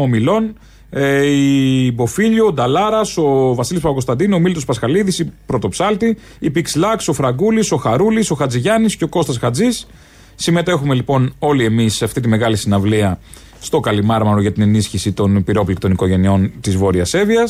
[0.01, 0.55] ο Μιλών,
[0.95, 7.09] ε, η Μποφίλιο, ο Νταλάρας, ο Βασίλης Παπακοσταντίνο, ο Μίλτος Πασχαλίδης, η Πρωτοψάλτη, η Πιξλάξ,
[7.09, 9.87] ο Φραγκούλης, ο Χαρούλης, ο Χατζηγιάννης και ο Κώστας Χατζής.
[10.35, 13.19] Συμμετέχουμε λοιπόν όλοι εμείς σε αυτή τη μεγάλη συναυλία
[13.61, 17.45] στο Καλλιμάρμαρο για την ενίσχυση των πυρόπληκτων οικογενειών της Βόρειας Εύβοιας.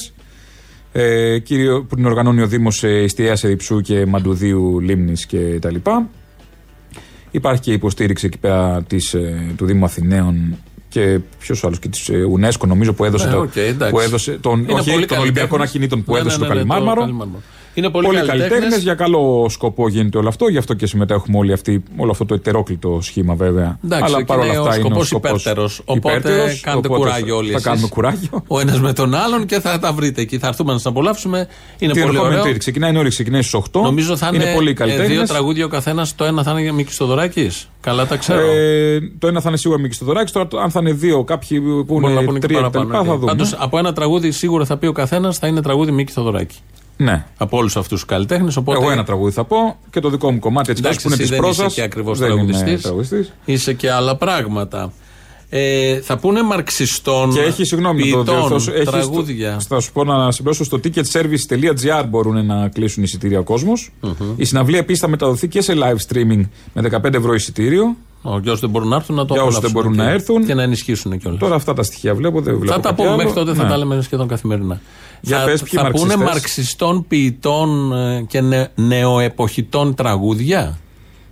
[0.92, 5.76] Ε, κύριο, που την οργανώνει ο Δήμος Ιστιαίας Αιδηψού και Μαντουδίου Λίμνης κτλ.
[7.30, 10.56] Υπάρχει και υποστήριξη εκεί πέρα της, ε, του Δήμου Αθηναίων
[10.92, 13.94] και ποιος άλλος και της UNESCO νομίζω που έδωσε, Ναι, το, οκ, εντάξει.
[13.94, 15.68] που έδωσε τον, Είναι όχι, πολύ των Ολυμπιακών καλλιτέχνες.
[15.68, 17.00] Ακινήτων που Ναι, έδωσε ναι, το ναι, ναι, το Καλλιμάρμαρο.
[17.00, 17.42] Καλλιμάρμαρο.
[17.74, 18.48] Είναι πολύ, Πολύ καλλιτέχνες.
[18.50, 22.24] καλλιτέχνες, για καλό σκοπό γίνεται όλο αυτό, γι' αυτό και συμμετέχουμε όλοι αυτοί, όλο αυτό
[22.24, 23.78] το ετερόκλητο σχήμα βέβαια.
[23.84, 25.80] Εντάξει, Αλλά και παρόλα είναι ο αυτά είναι ο σκοπός σκοπός υπέρτερος.
[25.84, 27.66] Οπότε υπέρτερος, κάντε οπότε κουράγιο όλοι Θα εσείς.
[27.66, 28.44] κάνουμε κουράγιο.
[28.46, 30.38] Ο ένας με τον άλλον και θα τα βρείτε εκεί.
[30.38, 31.38] Θα έρθουμε να σας απολαύσουμε.
[31.78, 32.42] Είναι Την πολύ ερχόμενη ωραίο.
[32.44, 32.58] Τρίτη.
[32.58, 33.80] Ξεκινάει νωρίς, ξεκινάει στις 8.
[33.82, 35.08] Νομίζω θα είναι, πολύ ε, καλλιτέχνες.
[35.16, 36.14] δύο τραγούδια ο καθένας.
[36.14, 37.68] Το ένα θα είναι για Μίκης Θεοδωράκης.
[37.80, 38.40] Καλά τα ξέρω.
[38.40, 40.32] Ε, το ένα θα είναι σίγουρα Μίκης Θεοδωράκης.
[40.32, 42.68] Τώρα, το- αν θα είναι δύο, κάποιοι που Μπορεί να είναι πούνε και τρία κτλ.
[42.78, 43.04] παραπάνω.
[43.04, 43.18] Θα οκ.
[43.18, 43.30] δούμε.
[43.30, 46.56] Πάντως, από ένα τραγούδι σίγουρα θα πει ο καθένας θα είναι τραγούδι Μίκη Θοδωράκη.
[46.96, 47.24] Ναι.
[47.36, 48.56] Από όλους αυτούς τους καλλιτέχνες.
[48.56, 48.78] Οπότε...
[48.78, 51.30] Εγώ ένα τραγούδι θα πω και το δικό μου κομμάτι έτσι Εντάξει, που είναι εσύ
[51.30, 51.64] της δεν πρόζα.
[51.64, 52.90] είσαι και ακριβώς τραγουδιστής.
[53.44, 54.92] Είσαι και άλλα πράγματα.
[55.54, 57.32] Ε, θα πούνε μαρξιστών.
[57.32, 58.72] Και έχει, συγγνώμη, να το ποιητών, διορθώσω.
[58.72, 59.60] Έχει τραγούδια.
[59.60, 63.90] Στο, θα σου πω να συμπληρώσω στο ticketservice.gr μπορούν να κλείσουν εισιτήρια ο κόσμος.
[64.36, 66.40] Η συναυλία επίσης θα μεταδοθεί και σε live streaming
[66.72, 67.96] με 15 ευρώ εισιτήριο.
[68.22, 70.10] Ο, για όσου δεν μπορούν να έρθουν να το Για όσους δεν απολαύσουν μπορούν και-
[70.10, 70.46] να έρθουν.
[70.46, 71.40] Και να ενισχύσουν κιόλας.
[71.40, 72.72] Τώρα αυτά τα στοιχεία βλέπω, δεν βλέπω.
[72.72, 73.16] Θα τα κάτι πούμε άλλο.
[73.16, 73.68] μέχρι τότε, θα Ναι.
[73.68, 74.80] τα λέμε σχεδόν καθημερινά.
[75.20, 80.78] Για θα, πες, ποιοι θα πούνε μαρξιστές; μαρξιστών ποιητών ε, και νε, νεοεποχητών τραγούδια;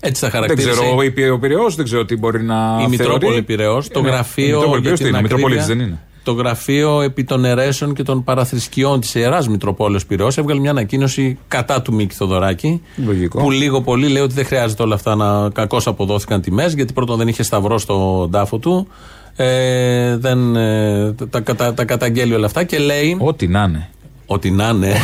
[0.00, 0.80] Έτσι θα Δεν χαρακτηρίσει.
[0.80, 2.54] ξέρω, η Πυ- ο Πυραιός δεν ξέρω τι μπορεί να.
[2.54, 2.88] Η θεωρεί.
[2.90, 4.44] Μητρόπολη Πυραιός, το Ναι, η γραφείο.
[4.46, 6.00] Μητρόπολη για Πυραιός τι την είναι, ακρίβεια, Μητροπολίτης δεν είναι.
[6.30, 11.38] Το γραφείο επί των αιρέσεων και των παραθρησκειών της Ιεράς Μητροπόλεως Πυραιός έβγαλε μια ανακοίνωση
[11.48, 12.82] κατά του Μίκη Θοδωράκη.
[13.06, 13.40] Λογικό.
[13.40, 17.18] Που λίγο πολύ λέει ότι δεν χρειάζεται όλα αυτά να κακώς αποδόθηκαν τιμές, γιατί πρώτον
[17.18, 18.88] δεν είχε σταυρό στον τάφο του.
[19.36, 23.16] Ε, δεν, ε, τα, τα, τα καταγγέλει όλα αυτά και λέει.
[23.20, 23.88] Ό,τι να είναι.
[24.32, 24.94] Ότι να είναι.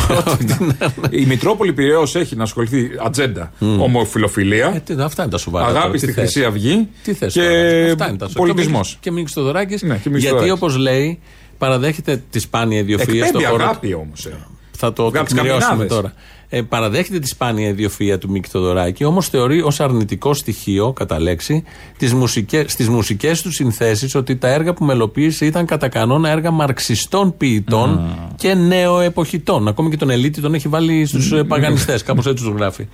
[1.10, 3.52] Η Μητρόπολη Πυραιός έχει να ασχοληθεί ατζέντα.
[3.60, 4.72] Ομοφιλοφιλία.
[4.74, 5.66] Ε, τι, αυτά είναι τα σοβαρά.
[5.66, 6.88] τώρα, Αγάπη τι στη θες; Χρυσή Αυγή.
[7.02, 8.52] Τι θες και τώρα, αυτά είναι τα σοβαρά.
[8.52, 8.96] πολιτισμός.
[9.00, 10.52] Και Μίκης Θοδωράκης, Ναι, και Μίκης γιατί Θοδωράκης.
[10.52, 11.18] όπως λέει,
[11.58, 13.62] παραδέχεται τη σπάνια ιδιοφυΐα Εκπέμπει στον χώρο.
[13.64, 14.28] αγάπη όμως.
[14.76, 15.96] Θα το Βγάλεις τις τεκμηριώσουμε καμινάδες.
[15.96, 16.12] τώρα.
[16.48, 21.64] Ε, παραδέχεται τη σπάνια ιδιοφυΐα του Μίκη Θοδωράκη, όμως θεωρεί ως αρνητικό στοιχείο, κατά λέξη,
[21.98, 26.50] τις μουσικές, στις μουσικές του συνθέσεις ότι τα έργα που μελοποίησε ήταν κατά κανόνα έργα
[26.50, 29.68] μαρξιστών ποιητών και νεοεποχητών.
[29.68, 31.46] Ακόμη και τον Ελίτη τον έχει βάλει στους mm.
[31.48, 32.88] παγανιστές, κάπως έτσι τους γράφει.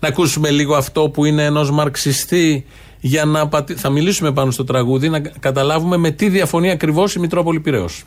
[0.00, 2.64] Να ακούσουμε λίγο αυτό που είναι ενός μαρξιστή
[3.00, 3.74] για να πατη...
[3.74, 8.04] θα μιλήσουμε πάνω στο τραγούδι, να καταλάβουμε με τι διαφωνεί ακριβώς η Μητρόπολη Πυραιός.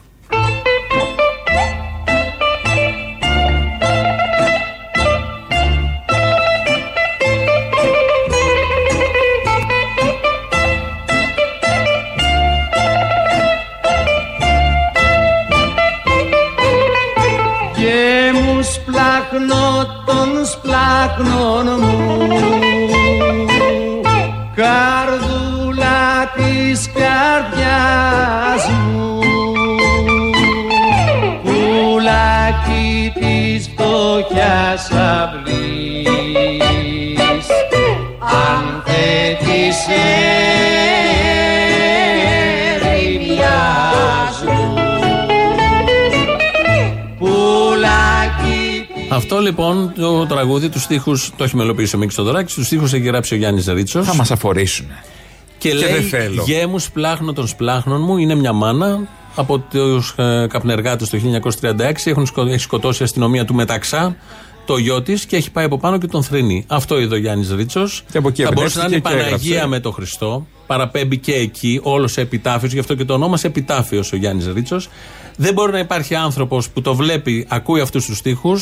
[21.20, 21.59] Σπλάχνων
[49.50, 53.34] λοιπόν το τραγούδι, τους στίχους το έχει μελοποιήσει ο Μίκης Θοδωράκη, τους στίχους έχει γράψει
[53.34, 54.06] ο Γιάννης Ρίτσος.
[54.08, 54.86] Θα μας αφορήσουν.
[55.58, 56.43] Και, Και λέει: δεν θέλω.
[56.45, 59.00] Γέ μου σπλάχνω των σπλάχνων μου, είναι μια μάνα.
[59.36, 61.72] Από τους ε, καπνεργάτες το 1936
[62.04, 64.16] έχουν σκο- έχει σκοτώσει η αστυνομία του Μεταξά
[64.66, 66.64] το γιο της και έχει πάει από πάνω και τον θρυνεί.
[66.68, 68.04] Αυτό είδε ο Γιάννης Ρίτσος.
[68.14, 69.68] από εκεί Θα μπορούσε να είναι εμπνεύστηκε και Παναγία έγραψε.
[69.76, 70.47] με τον Χριστό.
[70.68, 74.89] Παραπέμπει και εκεί, όλος σε επιτάφιος, γι' αυτό και το ονόμασε επιτάφιος ο Γιάννης Ρίτσος.
[75.36, 78.60] Δεν μπορεί να υπάρχει άνθρωπος που το βλέπει, ακούει αυτούς τους τοίχου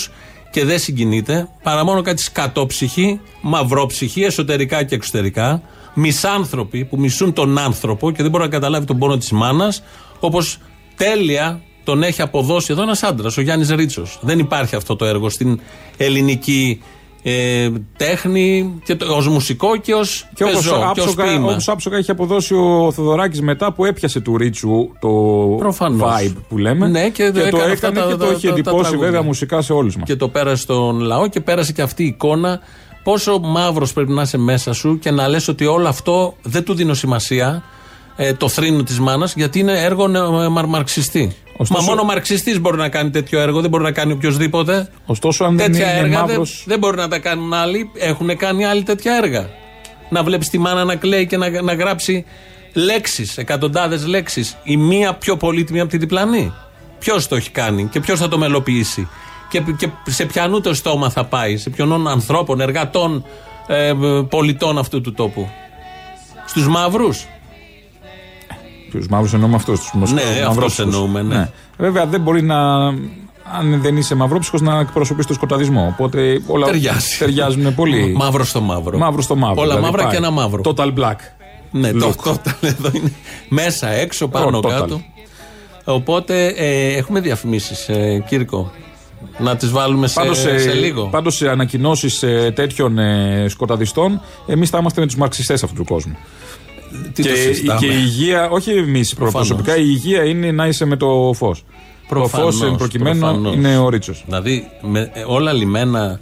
[0.51, 5.61] και δεν συγκινείται, παρά μόνο κάτι σκατόψυχοι, μαυρόψυχοι, εσωτερικά και εξωτερικά,
[5.93, 9.83] μισάνθρωποι που μισούν τον άνθρωπο και δεν μπορεί να καταλάβει τον πόνο της μάνας,
[10.19, 10.57] όπως
[10.95, 14.19] τέλεια τον έχει αποδώσει εδώ ένας άντρας, ο Γιάννης Ρίτσος.
[14.21, 15.59] Δεν υπάρχει αυτό το έργο στην
[15.97, 16.81] ελληνική
[17.23, 21.51] ε, τέχνη και το, ως μουσικό και ως Και όπως πεζό και ως άψογα, ποίημα.
[21.51, 25.09] όπως άψογα έχει αποδώσει ο Θοδωράκης μετά που έπιασε του Ρίτσου το
[25.57, 26.11] Προφανώς.
[26.21, 26.87] vibe που λέμε.
[26.87, 28.81] Ναι, και το το έκανε έκανε αυτά τα- και τα- το έχει τα- τα εντυπώσει
[28.81, 29.05] τραγούδια.
[29.05, 30.03] βέβαια μουσικά σε όλους μας.
[30.07, 32.59] Και το πέρασε στον λαό και πέρασε και αυτή η εικόνα.
[33.03, 36.73] Πόσο μαύρος πρέπει να είσαι μέσα σου και να λες ότι όλο αυτό δεν του
[36.73, 37.63] δίνω σημασία.
[38.19, 41.35] Ε, το θρήνο της μάνας, γιατί είναι έργο νεο- μαρ- μαρξιστή.
[41.57, 44.89] Ωστόσο- Μα μόνο μαρξιστής μπορεί να κάνει τέτοιο έργο, δεν μπορεί να κάνει οποιοδήποτε.
[45.05, 47.91] Ωστόσο, αν δεν τέτοια είναι έργα δεν, μαύρος- δεν μπορεί να τα κάνουν άλλοι.
[47.97, 49.49] Έχουν κάνει άλλοι τέτοια έργα.
[50.09, 52.25] Να βλέπεις τη μάνα να κλαίει και να, να γράψει
[52.73, 54.57] λέξεις, εκατοντάδες λέξεις.
[54.63, 56.53] Η μία πιο πολύτιμη από τη διπλανή.
[56.99, 59.07] Ποιος το έχει κάνει και ποιος θα το μελοποιήσει;
[59.49, 63.25] Και, και σε ποιανού το στόμα θα πάει, σε ποιον ανθρώπων, εργατών,
[63.67, 63.93] ε,
[64.29, 65.49] πολιτών αυτού του τόπου;
[66.45, 67.25] Στους μαύρους;
[68.91, 69.93] Τους μαύρους εννοούμε αυτούς.
[69.93, 71.49] Ναι, αυτούς εννοούμε, ναι.
[71.77, 72.57] Βέβαια δεν μπορεί να.
[73.59, 75.87] Αν δεν είσαι μαυρόψυχος να εκπροσωπείς το σκοταδισμό.
[75.91, 77.17] Οπότε όλα Ταιριάζει.
[77.17, 78.13] ταιριάζουν πολύ.
[78.17, 78.97] Μαύρος στο μαύρο.
[78.97, 79.61] Μαύρος στο μαύρο.
[79.61, 80.11] Όλα δηλαδή μαύρα πάει.
[80.11, 80.61] και ένα μαύρο.
[80.65, 81.15] Total black.
[81.71, 82.31] Ναι, το Look.
[82.31, 83.11] total εδώ είναι.
[83.49, 84.69] Μέσα, έξω, πάνω, Oh, total.
[84.69, 85.01] κάτω.
[85.83, 88.71] Οπότε ε, έχουμε διαφημίσεις, ε, Κύρκο.
[89.37, 91.05] Να τις βάλουμε σε, Πάντως, σε ε, λίγο.
[91.05, 92.19] Πάντως σε ανακοινώσεις
[92.53, 96.17] τέτοιων ε, σκοταδιστών, εμείς θα είμαστε με τους μαρξιστές αυτού του κόσμου.
[97.13, 99.47] Τι και, το συζητάμε; και η υγεία, όχι εμείς Προφανώς.
[99.47, 101.59] προσωπικά, η υγεία είναι να είσαι με το φως.
[102.09, 103.55] Το Προφανώς, φω προκειμένου προφανώς.
[103.55, 104.23] είναι ο Ρίτσος.
[104.25, 106.19] Δηλαδή, με, ε, όλα λιμένα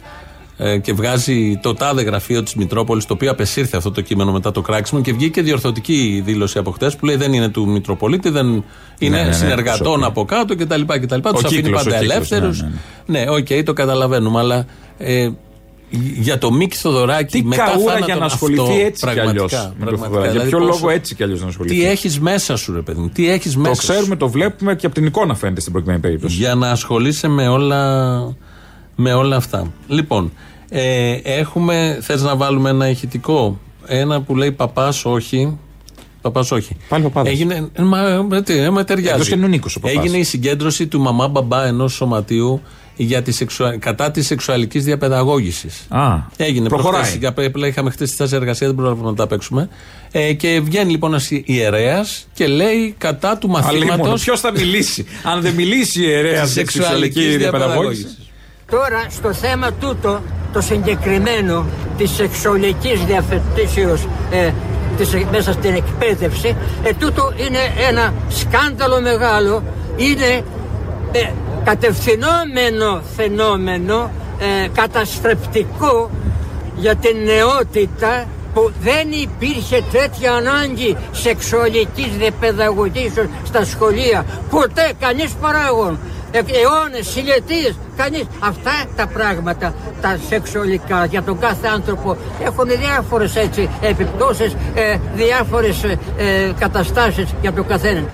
[0.58, 4.50] ε, και βγάζει το τάδε γραφείο της Μητρόπολης, το οποίο απεσύρθη αυτό το κείμενο μετά
[4.52, 8.64] το κράξιμο και βγήκε διορθωτική δήλωση από χτες που λέει δεν είναι του Μητροπολίτη, δεν
[8.98, 10.06] είναι ναι, ναι, συνεργατών προσωπικά.
[10.06, 10.80] από κάτω κτλ.
[11.00, 11.28] κτλ.
[11.34, 12.62] Τους αφήνει κύκλος, πάντα ο κύκλος, ελεύθερους.
[12.62, 12.68] ναι,
[13.06, 14.66] ναι, Ναι, οκ, το καταλαβαίνουμε, αλλά.
[14.98, 15.28] Ε,
[16.18, 19.24] για το Μίκη Θοδωράκη Τι μετά καούρα θάνατον για να αυτό, ασχοληθεί έτσι κι αλλιώς
[19.34, 20.06] πραγματικά, με το πραγματικά.
[20.06, 20.22] Θοδωράκη.
[20.22, 22.80] Για Δηλαδή, ποιο πόσο- λόγο έτσι κι αλλιώς να ασχοληθεί; Τι έχεις μέσα σου, ρε
[22.80, 25.60] παιδί μου, τι έχεις μέσα Το σου; ξέρουμε, το βλέπουμε και από την εικόνα φαίνεται
[25.60, 26.36] στην προκειμένη περίπτωση.
[26.36, 28.12] Για να ασχολείσαι με όλα,
[28.96, 29.72] με όλα αυτά.
[29.88, 30.32] Λοιπόν,
[30.68, 35.58] ε, έχουμε, θες να βάλουμε ένα ηχητικό, ένα που λέει παπάς όχι,
[36.20, 36.76] Παπάς όχι.
[36.88, 37.32] Πάλι παπάδες.
[37.32, 37.68] Έγινε.
[37.72, 39.10] ε, Μα, με τι, ε, με ταιριάζει.
[39.12, 39.96] Εκτός και είναι ο Νίκος ο παπάς.
[39.96, 42.60] Έγινε η συγκέντρωση του μαμά μπαμπά ενός σωματείου
[42.96, 43.76] για τη σεξουα...
[43.78, 45.86] κατά της σεξουαλικής διαπαιδαγώγησης.
[45.88, 47.00] Α, Έγινε προχωράει.
[47.00, 49.68] προχθές, για- απλά είχαμε χτε τη στάση εργασίας, δεν πρόλαβαμε να τα παίξουμε.
[50.10, 54.22] Ε, και βγαίνει λοιπόν ένας ιερέας και λέει κατά του μαθήματος.
[54.24, 58.02] Ποιος θα μιλήσει; Αν δεν μιλήσει η ιερέας Της στη σεξουαλικής σεξουαλικής διαπαιδαγώγησης.
[58.04, 58.30] διαπαιδαγώγησης.
[58.70, 60.22] Τώρα στο θέμα τούτο,
[60.52, 61.66] το συγκεκριμένο
[61.98, 64.50] της σεξουαλικής διαφετήσεως ε,
[64.96, 69.62] της, μέσα στην εκπαίδευση, ε, τούτο είναι ένα σκάνδαλο μεγάλο,
[69.96, 70.44] είναι
[71.12, 71.30] ε,
[71.68, 76.10] κατευθυνόμενο φαινόμενο, ε, καταστρεπτικό
[76.76, 83.12] για την νεότητα που δεν υπήρχε τέτοια ανάγκη σεξουαλικής διαπαιδαγωγικής
[83.44, 84.24] στα σχολεία.
[84.50, 85.98] Ποτέ κανείς παράγων.
[86.30, 88.24] Ε, αιώνες, χιλιετίες, κανείς.
[88.38, 95.84] Αυτά τα πράγματα, τα σεξουαλικά για τον κάθε άνθρωπο έχουν διάφορες έτσι επιπτώσεις, ε, διάφορες
[95.84, 98.04] ε, ε, καταστάσεις για τον καθένα.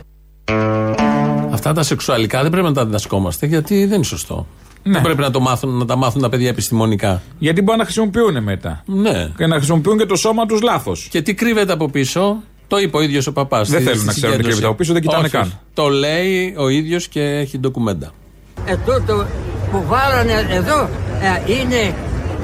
[1.65, 4.47] Αυτά τα σεξουαλικά δεν πρέπει να τα διδασκόμαστε γιατί δεν είναι σωστό.
[4.83, 4.93] Ναι.
[4.93, 7.23] Δεν πρέπει να, το μάθουν, να τα μάθουν τα παιδιά επιστημονικά.
[7.39, 8.83] Γιατί μπορεί να χρησιμοποιούν μετά.
[8.87, 9.31] Ναι.
[9.37, 11.09] Και να χρησιμοποιούν και το σώμα τους λάθος.
[11.11, 13.71] Και τι κρύβεται από πίσω, το είπε ο ίδιος ο παπάς.
[13.71, 15.61] Δεν θέλουν να ξέρουν τι κρύβεται από πίσω, δεν κοιτάνε καν.
[15.75, 18.11] Το λέει ο ίδιος και έχει ντοκουμέντα.
[18.65, 19.27] Ε, τούτο
[19.71, 20.89] που βάλανε εδώ
[21.21, 21.95] ε, είναι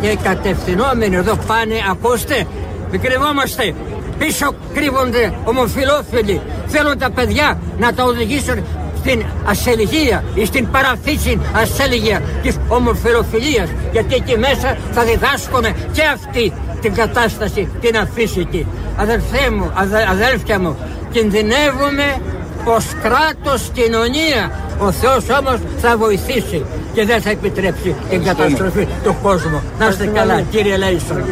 [0.00, 2.46] και κατευθυνόμενοι εδώ πάνε, ακούστε,
[2.90, 3.74] μην κρυβόμαστε.
[4.18, 6.40] Πίσω κρύβονται ομοφιλόφιλοι.
[6.66, 8.64] Θέλουν τα παιδιά να τα οδηγήσουν
[9.00, 16.52] στην ασελγία ή στην παραφύση ασέλγεια της ομοφιλοφιλίας γιατί εκεί μέσα θα διδάσκουν και αυτή
[16.80, 18.66] την κατάσταση, την αφύσικη.
[18.96, 20.76] Αδελφέ μου, αδε, αδέλφια μου,
[21.10, 22.20] κινδυνεύουμε
[22.64, 24.52] ως κράτος κοινωνία.
[24.78, 29.62] Ο Θεός όμως θα βοηθήσει και δεν θα επιτρέψει την καταστροφή του κόσμου.
[29.78, 31.24] Να είστε καλά, κύριε Λέισον.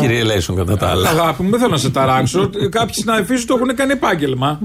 [0.00, 1.08] Κύριε Λέισον, κατά τα άλλα.
[1.08, 2.50] Αγάπη μου, δεν θέλω να σε ταράξω.
[2.70, 4.60] Κάποιοι συναδελφοί σου το έχουν κάνει επάγγελμα.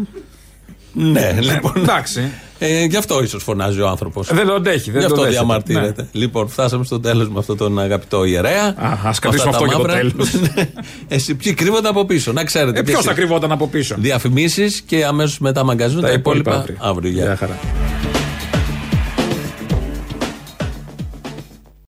[0.94, 1.74] Ναι, λοιπόν.
[1.76, 2.32] Εντάξει.
[2.62, 4.28] Ε, γι' αυτό ίσως φωνάζει ο άνθρωπος.
[4.34, 4.92] Δεν το αντέχει.
[4.92, 5.30] Δεν Γι' το αυτό δέχεται.
[5.40, 6.08] διαμαρτύρεται.
[6.12, 8.64] Λοιπόν, φτάσαμε στο τέλος με αυτόν τον αγαπητό ιερέα.
[8.78, 10.00] Α, ας Με κρατήσουμε αυτά αυτό τα για το μαύρα.
[10.00, 10.30] τέλος.
[11.08, 12.80] Εσύ, ποιοι κρύβονται από πίσω, να ξέρετε.
[12.80, 16.62] Ε, Ποιος θα κρυβόταν από πίσω; Διαφημίσεις και αμέσως μετά μαγκαζούν Τα τα, υπόλοιπα υπόλοιπα
[16.62, 16.78] αύριο.
[16.90, 17.12] αύριο.
[17.12, 17.24] Γεια.
[17.24, 17.58] Γεια χαρά.